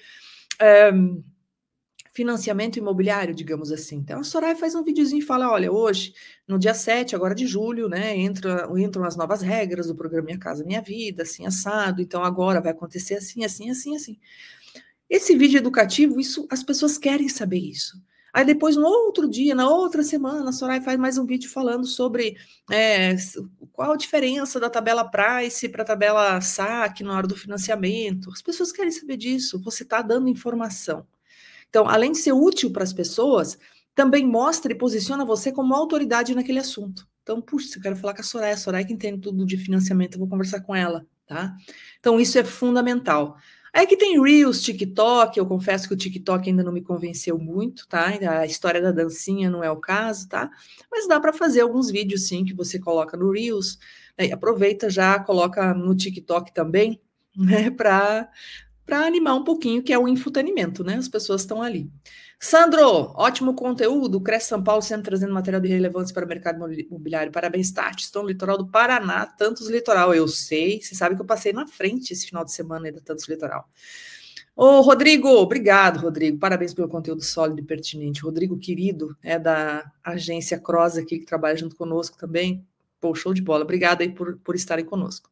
[0.59, 0.91] é,
[2.15, 3.97] financiamento imobiliário, digamos assim.
[3.97, 6.15] Então, a Soraya faz um videozinho e fala: olha, hoje,
[6.47, 10.39] no dia 7, agora de julho, né, entra, entram as novas regras do programa Minha
[10.39, 14.19] Casa Minha Vida, assim, assado, então agora vai acontecer assim, assim, assim, assim.
[15.11, 18.01] Esse vídeo educativo, isso, as pessoas querem saber isso.
[18.33, 21.87] Aí depois, no outro dia, na outra semana, a Soraya faz mais um vídeo falando
[21.87, 22.37] sobre
[22.71, 23.15] é,
[23.73, 28.31] qual a diferença da tabela price para a tabela SAC na hora do financiamento.
[28.33, 29.61] As pessoas querem saber disso.
[29.63, 31.07] Você está dando informação.
[31.75, 33.59] Então, além de ser útil para as pessoas,
[33.97, 37.05] também mostra e posiciona você como autoridade naquele assunto.
[37.21, 40.15] Então, puxa, eu quero falar com a Soraya, a Soraya que entende tudo de financiamento,
[40.15, 41.53] eu vou conversar com ela, tá?
[41.99, 43.37] Então, isso é fundamental.
[43.73, 47.89] Aí que tem Reels, TikTok, eu confesso que o TikTok ainda não me convenceu muito,
[47.89, 48.07] tá?
[48.07, 50.49] A história da dancinha não é o caso, tá?
[50.89, 53.81] Mas dá para fazer alguns vídeos sim que você coloca no Reels,
[54.17, 54.31] né?
[54.31, 57.01] aproveita já, coloca no TikTok também,
[57.37, 58.31] né, para
[58.85, 60.97] para animar um pouquinho, que é o infotenimento, né?
[60.97, 61.91] As pessoas estão ali.
[62.39, 64.21] Sandro, ótimo conteúdo.
[64.21, 67.33] Cresce São Paulo sempre trazendo material de relevância para o mercado imobiliário.
[67.33, 68.05] Parabéns, Tati.
[68.05, 70.15] Estou no litoral do Paraná, Tantos Litoral.
[70.15, 73.27] Eu sei, você sabe que eu passei na frente esse final de semana da Tantos
[73.29, 73.67] Litoral.
[74.57, 76.39] Ô, Rodrigo, obrigado, Rodrigo.
[76.39, 78.23] Parabéns pelo conteúdo sólido e pertinente.
[78.23, 82.65] Rodrigo, querido, é da agência Cross aqui, que trabalha junto conosco também.
[83.01, 83.65] Pô, show de bola.
[83.65, 85.31] Obrigado aí por, por estarem conosco.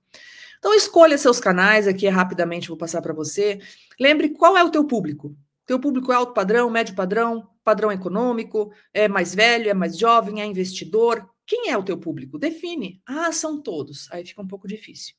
[0.62, 3.60] Então, escolha seus canais aqui, rapidamente vou passar para você.
[3.98, 5.36] Lembre qual é o teu público.
[5.66, 10.40] Teu público é alto padrão, médio padrão, padrão econômico, é mais velho, é mais jovem,
[10.40, 11.28] é investidor.
[11.44, 12.38] Quem é o teu público?
[12.38, 13.02] Define.
[13.04, 14.08] Ah, são todos.
[14.12, 15.16] Aí fica um pouco difícil.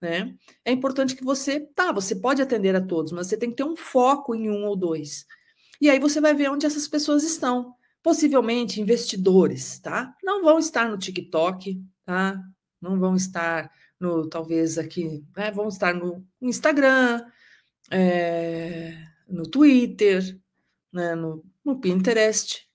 [0.00, 0.34] Né?
[0.64, 3.64] É importante que você, tá, você pode atender a todos, mas você tem que ter
[3.64, 5.24] um foco em um ou dois.
[5.80, 7.76] E aí você vai ver onde essas pessoas estão.
[8.02, 10.12] Possivelmente investidores, tá?
[10.20, 12.42] Não vão estar no TikTok, tá?
[12.82, 13.70] Não vão estar
[14.00, 17.24] no talvez aqui, né, vamos estar no Instagram,
[17.90, 18.96] é,
[19.28, 20.38] no Twitter,
[20.92, 22.66] né, no, no, Pinterest,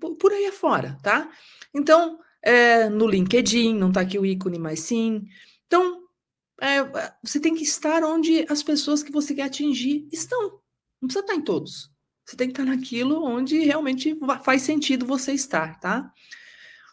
[0.00, 1.30] por, por, aí afora, tá?
[1.74, 5.26] Então, é, no LinkedIn, não está aqui o ícone, mas sim.
[5.66, 6.02] Então,
[6.60, 10.60] é, você tem que estar onde as pessoas que você quer atingir estão.
[11.00, 11.90] Não precisa estar em todos.
[12.24, 16.12] Você tem que estar naquilo onde realmente faz sentido você estar, tá?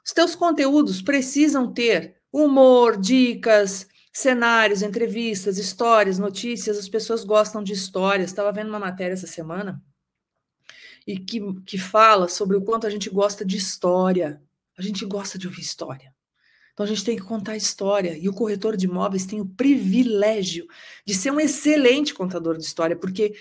[0.05, 6.77] Os teus conteúdos precisam ter humor, dicas, cenários, entrevistas, histórias, notícias.
[6.77, 8.31] As pessoas gostam de histórias.
[8.31, 9.81] Estava vendo uma matéria essa semana
[11.05, 14.41] e que, que fala sobre o quanto a gente gosta de história.
[14.77, 16.13] A gente gosta de ouvir história.
[16.73, 18.17] Então a gente tem que contar história.
[18.17, 20.65] E o corretor de imóveis tem o privilégio
[21.05, 23.35] de ser um excelente contador de história, porque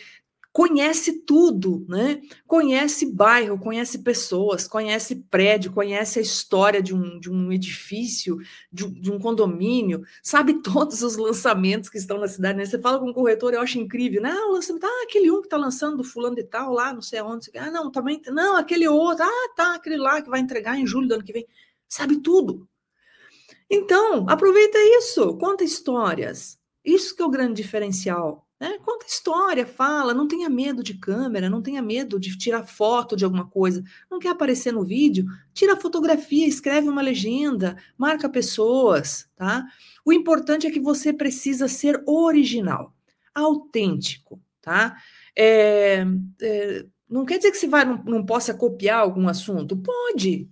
[0.53, 2.21] conhece tudo, né?
[2.47, 8.37] Conhece bairro, conhece pessoas, conhece prédio, conhece a história de um, de um edifício,
[8.71, 12.59] de, de um condomínio, sabe todos os lançamentos que estão na cidade.
[12.59, 12.67] Né?
[12.67, 14.31] Você fala com o corretor, eu acho incrível, né?
[14.31, 17.03] Ah, o lançamento, ah, aquele um que está lançando do fulano de tal lá, não
[17.03, 17.51] sei aonde.
[17.57, 21.09] Ah, não, também, não, aquele outro, ah, tá, aquele lá que vai entregar em julho
[21.09, 21.47] do ano que vem.
[21.89, 22.69] Sabe tudo.
[23.71, 26.59] Então, aproveita isso, conta histórias.
[26.85, 28.47] Isso que é o grande diferencial.
[28.63, 28.79] Né?
[28.79, 33.25] Conta história, fala, não tenha medo de câmera, não tenha medo de tirar foto de
[33.25, 33.83] alguma coisa.
[34.09, 35.27] Não quer aparecer no vídeo?
[35.53, 39.67] Tira fotografia, escreve uma legenda, marca pessoas, tá?
[40.05, 42.95] O importante é que você precisa ser original,
[43.35, 44.97] autêntico, tá?
[45.35, 46.07] É,
[46.41, 49.77] é, não quer dizer que você vai, não, não possa copiar algum assunto?
[49.77, 50.49] Pode,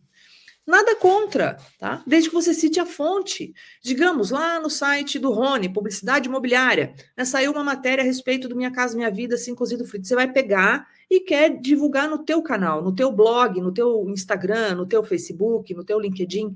[0.71, 2.01] Nada contra, tá?
[2.07, 3.53] Desde que você cite a fonte.
[3.83, 8.55] Digamos, lá no site do Rony, Publicidade Imobiliária, né, saiu uma matéria a respeito do
[8.55, 10.07] Minha Casa Minha Vida, assim, cozido frito.
[10.07, 14.77] Você vai pegar e quer divulgar no teu canal, no teu blog, no teu Instagram,
[14.77, 16.55] no teu Facebook, no teu LinkedIn.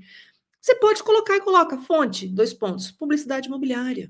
[0.61, 4.09] Você pode colocar e coloca fonte, dois pontos, publicidade imobiliária.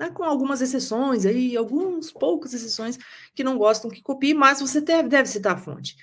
[0.00, 2.98] Né, com algumas exceções aí, algumas poucas exceções
[3.36, 5.96] que não gostam que copie, mas você deve, deve citar a fonte.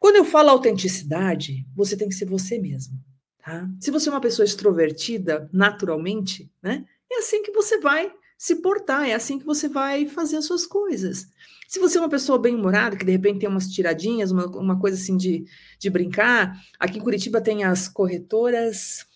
[0.00, 2.98] Quando eu falo autenticidade, você tem que ser você mesmo,
[3.38, 3.68] tá?
[3.78, 6.86] Se você é uma pessoa extrovertida, naturalmente, né?
[7.12, 10.66] É assim que você vai se portar, é assim que você vai fazer as suas
[10.66, 11.28] coisas.
[11.68, 14.96] Se você é uma pessoa bem-humorada, que de repente tem umas tiradinhas, uma, uma coisa
[14.96, 15.44] assim de,
[15.78, 19.06] de brincar, aqui em Curitiba tem as corretoras.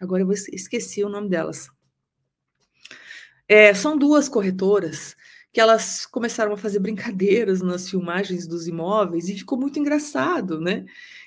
[0.00, 1.68] Agora eu esqueci o nome delas.
[3.46, 5.14] É, são duas corretoras
[5.52, 10.84] que elas começaram a fazer brincadeiras nas filmagens dos imóveis e ficou muito engraçado, né?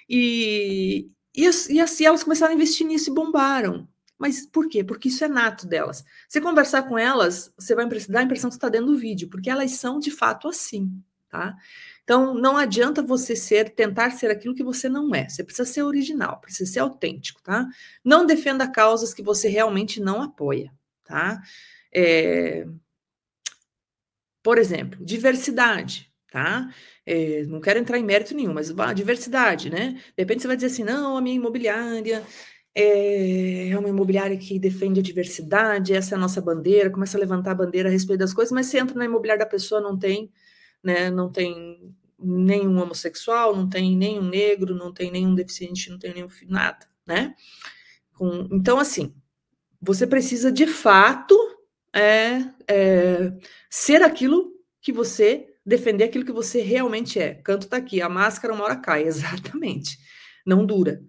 [0.08, 3.88] E, e, e assim elas começaram a investir nisso e bombaram.
[4.18, 4.84] Mas por quê?
[4.84, 6.06] Porque isso é nato delas.
[6.30, 9.50] Você conversar com elas, você vai dar a impressão que está dentro do vídeo, porque
[9.50, 10.92] elas são de fato assim,
[11.28, 11.56] tá?
[12.04, 15.28] Então não adianta você ser, tentar ser aquilo que você não é.
[15.28, 17.68] Você precisa ser original, precisa ser autêntico, tá?
[18.04, 20.72] Não defenda causas que você realmente não apoia,
[21.04, 21.42] tá?
[21.92, 22.68] É,
[24.44, 26.70] por exemplo, diversidade, tá?
[27.06, 29.94] É, não quero entrar em mérito nenhum, mas vá, diversidade, né?
[30.16, 32.24] De repente você vai dizer assim, não, a minha imobiliária
[32.74, 37.20] é, é uma imobiliária que defende a diversidade, essa é a nossa bandeira, começa a
[37.20, 39.98] levantar a bandeira a respeito das coisas, mas você entra na imobiliária da pessoa, não
[39.98, 40.32] tem,
[40.84, 41.10] né?
[41.10, 46.30] Não tem nenhum homossexual, não tem nenhum negro, não tem nenhum deficiente, não tem nenhum
[46.48, 47.36] nada, né?
[48.14, 49.14] Com, então, assim,
[49.82, 51.36] você precisa de fato
[51.94, 53.34] é, é
[53.70, 57.36] ser aquilo que você defender aquilo que você realmente é.
[57.36, 59.98] Canto tá aqui, a máscara uma hora cai, exatamente.
[60.46, 61.02] Não dura.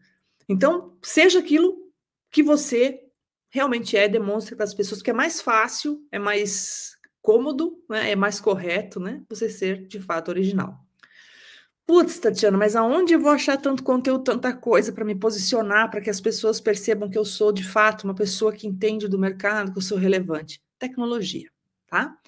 [0.48, 1.76] Então, seja aquilo
[2.30, 3.00] que você
[3.50, 8.16] realmente é, demonstre para as pessoas que é mais fácil, é mais cômodo, né, é
[8.16, 10.78] mais correto, né, você ser de fato original.
[11.86, 16.00] Putz, Tatiana, mas aonde eu vou achar tanto conteúdo, tanta coisa para me posicionar, para
[16.00, 19.72] que as pessoas percebam que eu sou de fato uma pessoa que entende do mercado,
[19.72, 20.62] que eu sou relevante?
[20.82, 21.48] Tecnologia,
[21.86, 22.18] tá?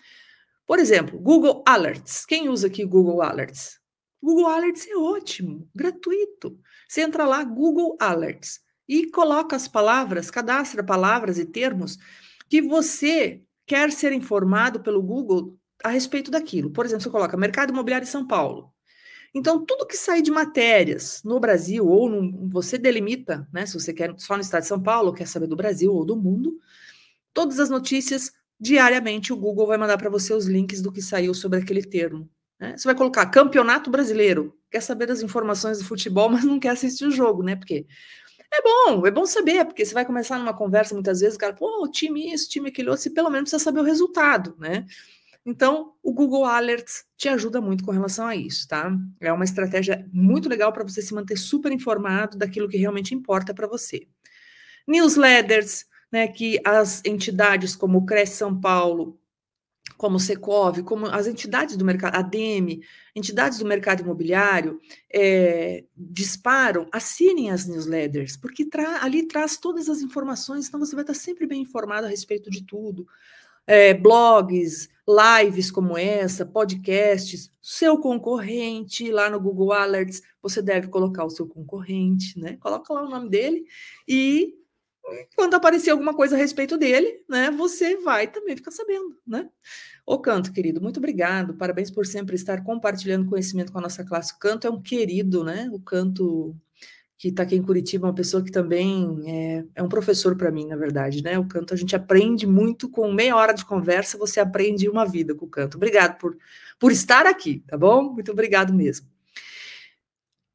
[0.64, 2.24] Por exemplo, Google Alerts.
[2.24, 3.80] Quem usa aqui Google Alerts?
[4.22, 6.56] Google Alerts é ótimo, gratuito.
[6.88, 11.98] Você entra lá, Google Alerts, e coloca as palavras, cadastra palavras e termos
[12.48, 16.70] que você quer ser informado pelo Google a respeito daquilo.
[16.70, 18.72] Por exemplo, você coloca Mercado Imobiliário em São Paulo.
[19.34, 23.66] Então, tudo que sai de matérias no Brasil, ou no, você delimita, né?
[23.66, 26.14] Se você quer só no estado de São Paulo, quer saber do Brasil ou do
[26.14, 26.56] mundo,
[27.34, 31.34] todas as notícias, diariamente, o Google vai mandar para você os links do que saiu
[31.34, 32.28] sobre aquele termo.
[32.58, 32.76] Né?
[32.76, 37.06] Você vai colocar Campeonato Brasileiro, quer saber das informações do futebol, mas não quer assistir
[37.06, 37.56] o jogo, né?
[37.56, 37.86] Porque
[38.52, 41.54] é bom, é bom saber, porque você vai começar numa conversa muitas vezes, o cara,
[41.54, 44.86] pô, time isso, time aquele outro, você pelo menos precisa saber o resultado, né?
[45.46, 48.90] Então, o Google Alerts te ajuda muito com relação a isso, tá?
[49.20, 53.52] É uma estratégia muito legal para você se manter super informado daquilo que realmente importa
[53.52, 54.06] para você.
[54.88, 55.84] Newsletters,
[56.14, 59.18] né, que as entidades como o Cresce São Paulo,
[59.96, 62.84] como o Secov, como as entidades do mercado, a DEME,
[63.16, 64.80] entidades do mercado imobiliário,
[65.12, 71.02] é, disparam, assinem as newsletters, porque tra ali traz todas as informações, então você vai
[71.02, 73.04] estar sempre bem informado a respeito de tudo
[73.66, 81.24] é, blogs, lives como essa, podcasts, seu concorrente lá no Google Alerts, você deve colocar
[81.24, 82.56] o seu concorrente, né?
[82.60, 83.64] Coloca lá o nome dele
[84.06, 84.54] e
[85.36, 89.48] quando aparecer alguma coisa a respeito dele, né, você vai também ficar sabendo, né?
[90.06, 94.34] O Canto, querido, muito obrigado, parabéns por sempre estar compartilhando conhecimento com a nossa classe.
[94.34, 95.68] O Canto é um querido, né?
[95.72, 96.54] O Canto
[97.24, 100.66] que está aqui em Curitiba, uma pessoa que também é, é um professor para mim,
[100.66, 101.38] na verdade, né?
[101.38, 105.34] O canto a gente aprende muito com meia hora de conversa, você aprende uma vida
[105.34, 105.76] com o canto.
[105.76, 106.36] Obrigado por,
[106.78, 108.12] por estar aqui, tá bom?
[108.12, 109.13] Muito obrigado mesmo.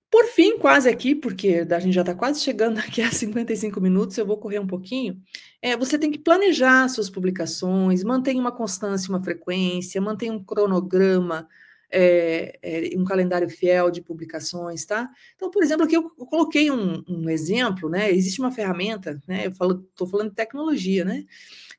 [0.10, 4.18] Por fim, quase aqui, porque a gente já está quase chegando aqui a 55 minutos,
[4.18, 5.22] eu vou correr um pouquinho.
[5.62, 11.47] É, você tem que planejar suas publicações, mantenha uma constância, uma frequência, mantenha um cronograma,
[11.91, 15.10] é, é, um calendário fiel de publicações, tá?
[15.36, 18.12] Então, por exemplo, aqui eu, coloquei um, um, exemplo, né?
[18.12, 19.45] Existe uma ferramenta, né?
[19.45, 21.26] Eu estou falando de tecnologia, né?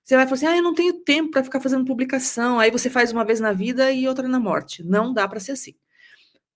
[0.02, 2.90] Você vai falar assim, ah, eu não tenho tempo para ficar fazendo publicação, aí você
[2.90, 4.82] faz uma vez na vida e outra na morte.
[4.82, 5.74] Não dá para ser assim.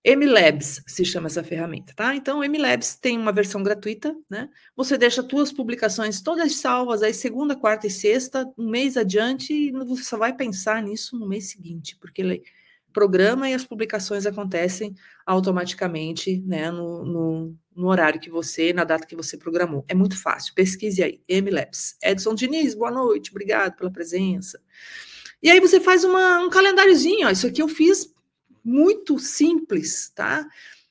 [0.05, 2.15] MLabs se chama essa ferramenta, tá?
[2.15, 4.51] Então, MLabs tem uma versão gratuita, né?
[4.77, 9.55] Você deixa as suas publicações todas salvas aí segunda, quarta e sexta, um mês adiante,
[9.55, 12.43] e você só vai pensar nisso no mês seguinte, porque ele
[12.93, 14.95] programa e as publicações acontecem
[15.27, 19.85] automaticamente né, no, no, no, horário que você, na data que você programou.
[19.89, 21.97] É muito fácil, pesquise aí, MLabs.
[22.03, 24.61] Edson Diniz, boa noite, obrigado pela presença.
[25.43, 28.14] E aí você faz uma, um calendáriozinho, ó, isso aqui eu fiz
[28.65, 30.47] muito simples, tá?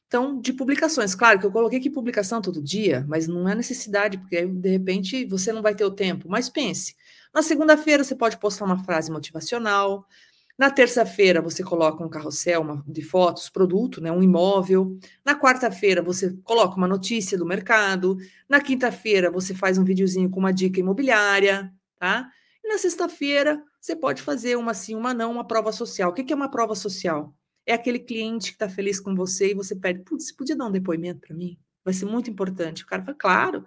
[0.07, 1.15] Então, de publicações.
[1.15, 5.25] Claro que eu coloquei aqui publicação todo dia, mas não é necessidade, porque de repente
[5.25, 6.29] você não vai ter o tempo.
[6.29, 6.95] Mas pense,
[7.33, 10.07] na segunda-feira você pode postar uma frase motivacional,
[10.57, 14.97] na terça-feira, você coloca um carrossel uma, de fotos, produto, né, um imóvel.
[15.25, 18.17] Na quarta-feira, você coloca uma notícia do mercado.
[18.47, 22.29] Na quinta-feira, você faz um videozinho com uma dica imobiliária, tá?
[22.63, 26.11] E na sexta-feira, você pode fazer uma sim, uma não, uma prova social.
[26.11, 27.33] O que é uma prova social?
[27.65, 30.65] É aquele cliente que está feliz com você e você pede, putz, você podia dar
[30.65, 31.57] um depoimento para mim?
[31.83, 32.83] Vai ser muito importante.
[32.83, 33.65] O cara fala, claro.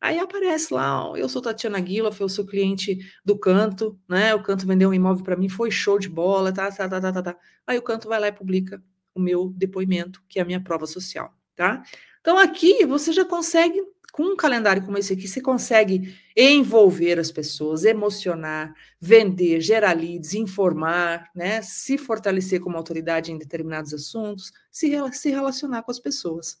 [0.00, 4.34] Aí aparece lá, ó, eu sou Tatiana Guila, eu sou cliente do Canto, né?
[4.34, 7.12] O Canto vendeu um imóvel para mim, foi show de bola, tá, tá, tá, tá,
[7.12, 7.36] tá, tá.
[7.66, 8.82] Aí o Canto vai lá e publica
[9.14, 11.82] o meu depoimento, que é a minha prova social, tá?
[12.22, 17.30] Então aqui você já consegue, com um calendário como esse aqui, você consegue envolver as
[17.30, 21.62] pessoas, emocionar, vender, gerar leads, informar, né?
[21.62, 26.58] Se fortalecer como autoridade em determinados assuntos, se, se relacionar com as pessoas.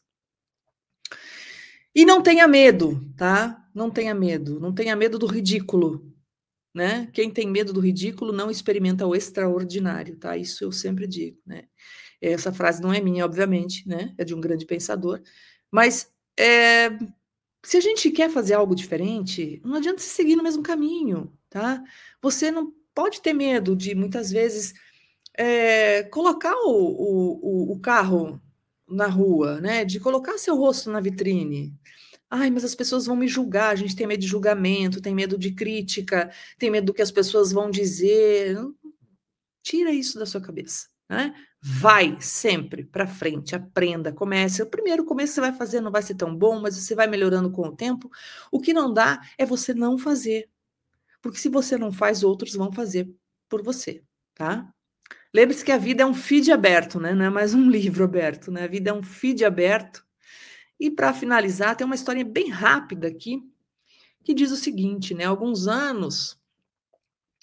[1.94, 3.66] E não tenha medo, tá?
[3.74, 4.60] Não tenha medo.
[4.60, 6.10] Não tenha medo do ridículo,
[6.72, 7.08] né?
[7.12, 10.36] Quem tem medo do ridículo não experimenta o extraordinário, tá?
[10.36, 11.64] Isso eu sempre digo, né?
[12.20, 14.14] Essa frase não é minha, obviamente, né?
[14.16, 15.20] É de um grande pensador.
[15.70, 16.90] Mas é,
[17.62, 21.82] se a gente quer fazer algo diferente, não adianta se seguir no mesmo caminho, tá?
[22.22, 24.74] Você não pode ter medo de, muitas vezes,
[25.36, 28.40] é, colocar o, o, o carro
[28.88, 29.84] na rua, né?
[29.84, 31.74] De colocar seu rosto na vitrine.
[32.30, 35.36] Ai, mas as pessoas vão me julgar, a gente tem medo de julgamento, tem medo
[35.36, 38.56] de crítica, tem medo do que as pessoas vão dizer.
[39.62, 41.34] Tira isso da sua cabeça, né?
[41.62, 44.62] Vai sempre para frente, aprenda, comece.
[44.62, 47.50] O primeiro começo você vai fazer não vai ser tão bom, mas você vai melhorando
[47.50, 48.10] com o tempo.
[48.50, 50.48] O que não dá é você não fazer.
[51.20, 53.10] Porque se você não faz, outros vão fazer
[53.46, 54.02] por você,
[54.34, 54.72] tá?
[55.34, 57.12] Lembre-se que a vida é um feed aberto, né?
[57.12, 58.64] Não é mais um livro aberto, né?
[58.64, 60.02] A vida é um feed aberto.
[60.78, 63.42] E para finalizar, tem uma história bem rápida aqui
[64.24, 65.24] que diz o seguinte, né?
[65.24, 66.39] Alguns anos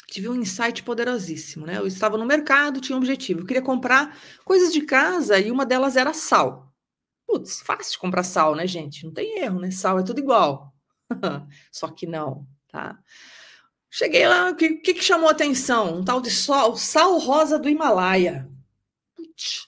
[0.08, 1.78] tive um insight poderosíssimo, né?
[1.78, 5.66] Eu estava no mercado, tinha um objetivo, eu queria comprar coisas de casa e uma
[5.66, 6.74] delas era sal.
[7.28, 9.06] Putz, fácil comprar sal, né, gente?
[9.06, 9.70] Não tem erro, né?
[9.70, 10.74] Sal é tudo igual.
[11.72, 12.98] Só que não, tá?
[13.90, 16.00] Cheguei lá, o que, que, que, chamou atenção?
[16.00, 18.50] Um tal de sol, sal rosa do Himalaia.
[19.16, 19.68] Putz.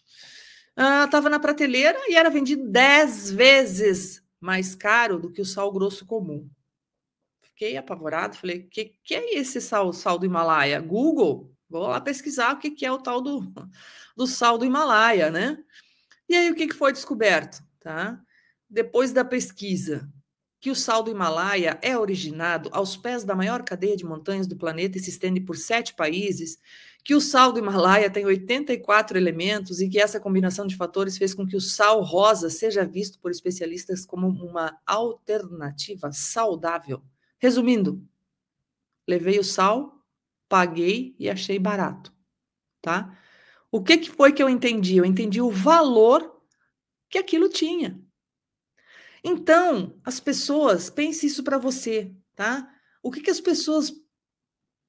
[0.76, 5.72] Ah, tava na prateleira e era vendido 10 vezes mais caro do que o sal
[5.72, 6.50] grosso comum
[7.60, 10.80] fiquei apavorado, falei, o que, que é esse sal, sal do Himalaia?
[10.80, 13.52] Google, vou lá pesquisar o que, que é o tal do,
[14.16, 15.58] do sal do Himalaia, né?
[16.30, 18.18] E aí o que, que foi descoberto, tá?
[18.70, 20.10] Depois da pesquisa,
[20.62, 24.56] que o sal do Himalaia é originado aos pés da maior cadeia de montanhas do
[24.56, 26.60] planeta e se estende por sete países,
[27.04, 31.34] que o sal do Himalaia tem 84 elementos e que essa combinação de fatores fez
[31.34, 37.04] com que o sal rosa seja visto por especialistas como uma alternativa saudável
[37.40, 38.06] Resumindo,
[39.08, 40.06] levei o sal,
[40.48, 42.14] paguei e achei barato,
[42.82, 43.18] tá?
[43.72, 44.98] O que, que foi que eu entendi?
[44.98, 46.42] Eu entendi o valor
[47.10, 48.00] que aquilo tinha.
[49.24, 52.72] Então, as pessoas, pense isso para você, tá?
[53.02, 53.94] O que, que as pessoas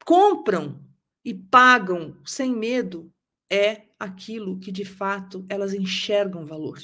[0.04, 0.84] compram
[1.24, 3.12] e pagam sem medo
[3.50, 6.78] é aquilo que de fato elas enxergam valor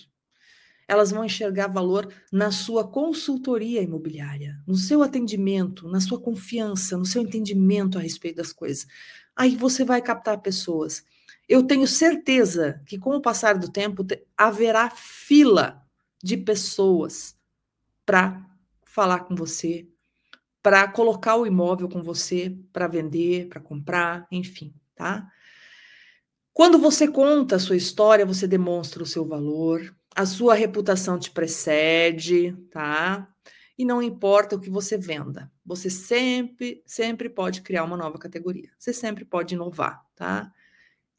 [0.89, 7.05] elas vão enxergar valor na sua consultoria imobiliária, no seu atendimento, na sua confiança, no
[7.05, 8.87] seu entendimento a respeito das coisas.
[9.34, 11.05] Aí você vai captar pessoas.
[11.49, 14.05] Eu tenho certeza que com o passar do tempo
[14.37, 15.82] haverá fila
[16.22, 17.37] de pessoas
[18.05, 18.45] para
[18.84, 19.87] falar com você,
[20.62, 25.30] para colocar o imóvel com você, para vender, para comprar, enfim, tá?
[26.53, 31.31] Quando você conta a sua história, você demonstra o seu valor, a sua reputação te
[31.31, 33.29] precede, tá?
[33.79, 38.71] E não importa o que você venda, você sempre, sempre pode criar uma nova categoria.
[38.79, 40.51] Você sempre pode inovar, tá?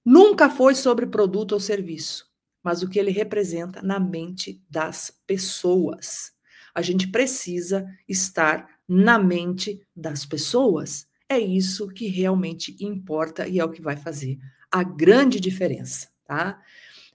[0.04, 2.28] Nunca foi sobre produto ou serviço,
[2.64, 6.32] mas o que ele representa na mente das pessoas.
[6.74, 11.08] A gente precisa estar na mente das pessoas.
[11.30, 14.39] É isso que realmente importa e é o que vai fazer
[14.72, 16.60] a grande diferença, tá?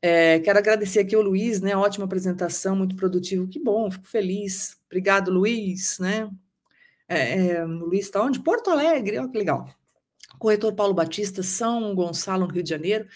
[0.05, 1.76] É, quero agradecer aqui o Luiz, né?
[1.76, 3.46] Ótima apresentação, muito produtivo.
[3.46, 4.76] Que bom, fico feliz.
[4.86, 6.28] Obrigado, Luiz, né?
[7.09, 8.40] É, é, o Luiz está onde?
[8.40, 9.68] Porto Alegre, olha que legal.
[10.40, 13.07] Corretor Paulo Batista, São Gonçalo, no Rio de Janeiro.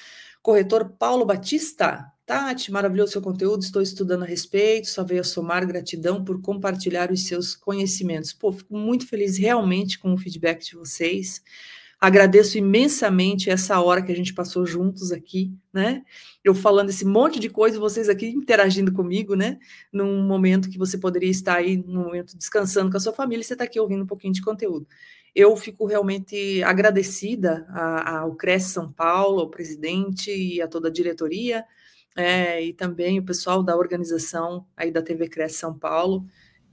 [0.41, 5.66] Corretor Paulo Batista, Tati, maravilhoso seu conteúdo, estou estudando a respeito, só veio a somar
[5.66, 8.32] gratidão por compartilhar os seus conhecimentos.
[8.32, 11.43] Pô, fico muito feliz realmente com o feedback de vocês.
[11.99, 16.03] Agradeço imensamente essa hora que a gente passou juntos aqui, né?
[16.44, 19.59] Eu falando esse monte de coisa, vocês aqui interagindo comigo, né?
[19.90, 23.55] Num momento que você poderia estar aí, num momento descansando com a sua família, você
[23.55, 24.86] está aqui ouvindo um pouquinho de conteúdo.
[25.34, 31.64] Eu fico realmente agradecida ao Cresce São Paulo, ao presidente e a toda a diretoria,
[32.14, 36.26] é, e também o pessoal da organização aí da TV Cresce São Paulo,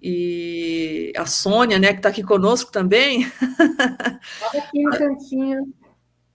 [0.03, 3.21] e a Sônia, né, que está aqui conosco também.
[3.21, 5.73] Está aqui no cantinho.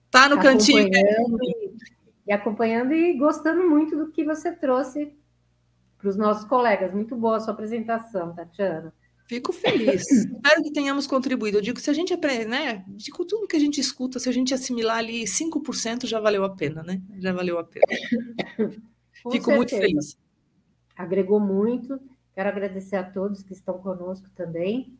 [0.05, 0.87] Está no cantinho.
[0.87, 1.77] Acompanhando e,
[2.25, 5.13] e acompanhando e gostando muito do que você trouxe
[5.99, 6.91] para os nossos colegas.
[6.91, 8.91] Muito boa a sua apresentação, Tatiana.
[9.27, 10.09] Fico feliz.
[10.09, 11.59] Espero que tenhamos contribuído.
[11.59, 12.83] Eu digo, se a gente aprende, né?
[12.87, 16.49] De tudo que a gente escuta, se a gente assimilar ali 5%, já valeu a
[16.49, 16.99] pena, né?
[17.19, 17.85] Já valeu a pena.
[19.13, 19.55] Fico certeza.
[19.55, 20.17] muito feliz.
[20.97, 21.99] Agregou muito.
[22.39, 24.97] Quero agradecer a todos que estão conosco também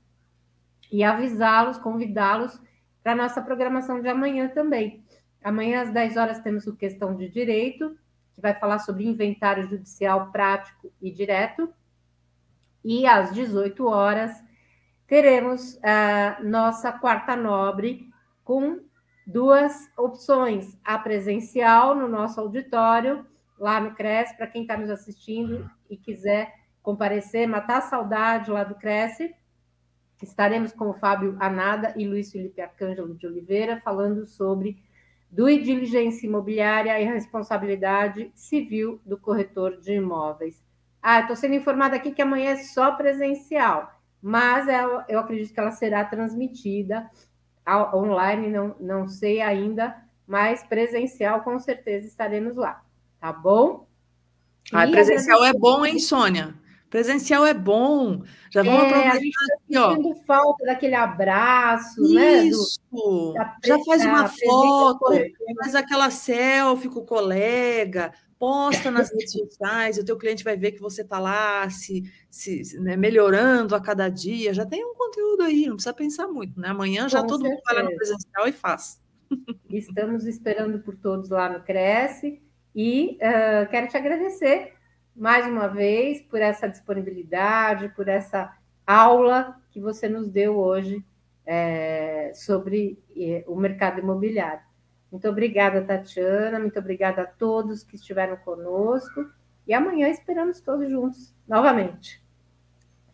[0.91, 2.61] e avisá-los, convidá-los
[3.01, 5.05] para a nossa programação de amanhã também.
[5.41, 7.97] Amanhã, às 10 horas, temos o Questão de Direito,
[8.35, 11.73] que vai falar sobre inventário judicial prático e direto.
[12.83, 14.33] E às 18 horas,
[15.07, 18.09] teremos a nossa quarta nobre
[18.43, 18.81] com
[19.25, 23.25] duas opções: a presencial no nosso auditório,
[23.57, 28.63] lá no CRES, para quem está nos assistindo e quiser comparecer, matar a saudade lá
[28.63, 29.33] do Cresce.
[30.21, 34.81] Estaremos com o Fábio Anada e Luiz Felipe Arcângelo de Oliveira falando sobre
[35.31, 40.63] do diligência imobiliária e responsabilidade civil do corretor de imóveis.
[41.01, 45.59] Ah, estou sendo informada aqui que amanhã é só presencial, mas eu, eu acredito que
[45.59, 47.09] ela será transmitida
[47.93, 49.95] online, não, não sei ainda,
[50.27, 52.83] mas presencial com certeza estaremos lá.
[53.19, 53.87] tá bom?
[54.73, 56.53] Ah, presencial é bom, hein, Sônia?
[56.89, 58.23] Presencial é bom.
[58.49, 60.15] Já vamos é, aproveitar a gente tá aqui, ó.
[60.25, 62.15] falta daquele abraço, Isso.
[62.15, 62.49] né?
[62.91, 63.33] Do,
[63.63, 65.05] Já faz uma foto,
[65.59, 70.71] faz aquela selfie com o colega, posta nas redes sociais, o teu cliente vai ver
[70.71, 74.51] que você está lá se, se né, melhorando a cada dia.
[74.51, 76.69] Já tem um conteúdo aí, não precisa pensar muito, né?
[76.69, 77.55] Amanhã já Com todo certeza.
[77.55, 78.99] mundo vai lá no presencial e faz.
[79.69, 82.41] Estamos esperando por todos lá no Cresce
[82.75, 84.78] e uh, quero te agradecer
[85.15, 88.53] mais uma vez por essa disponibilidade, por essa
[88.85, 91.05] aula que você nos deu hoje
[91.45, 94.61] é, sobre é, o mercado imobiliário.
[95.11, 99.25] Muito obrigada, Tatiana, muito obrigada a todos que estiveram conosco
[99.67, 102.23] e amanhã esperamos todos juntos novamente.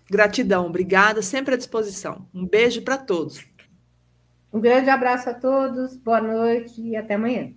[0.09, 2.27] Gratidão, obrigada, sempre à disposição.
[2.33, 3.45] Um beijo para todos.
[4.53, 7.53] Um grande abraço a todos, boa noite e até amanhã.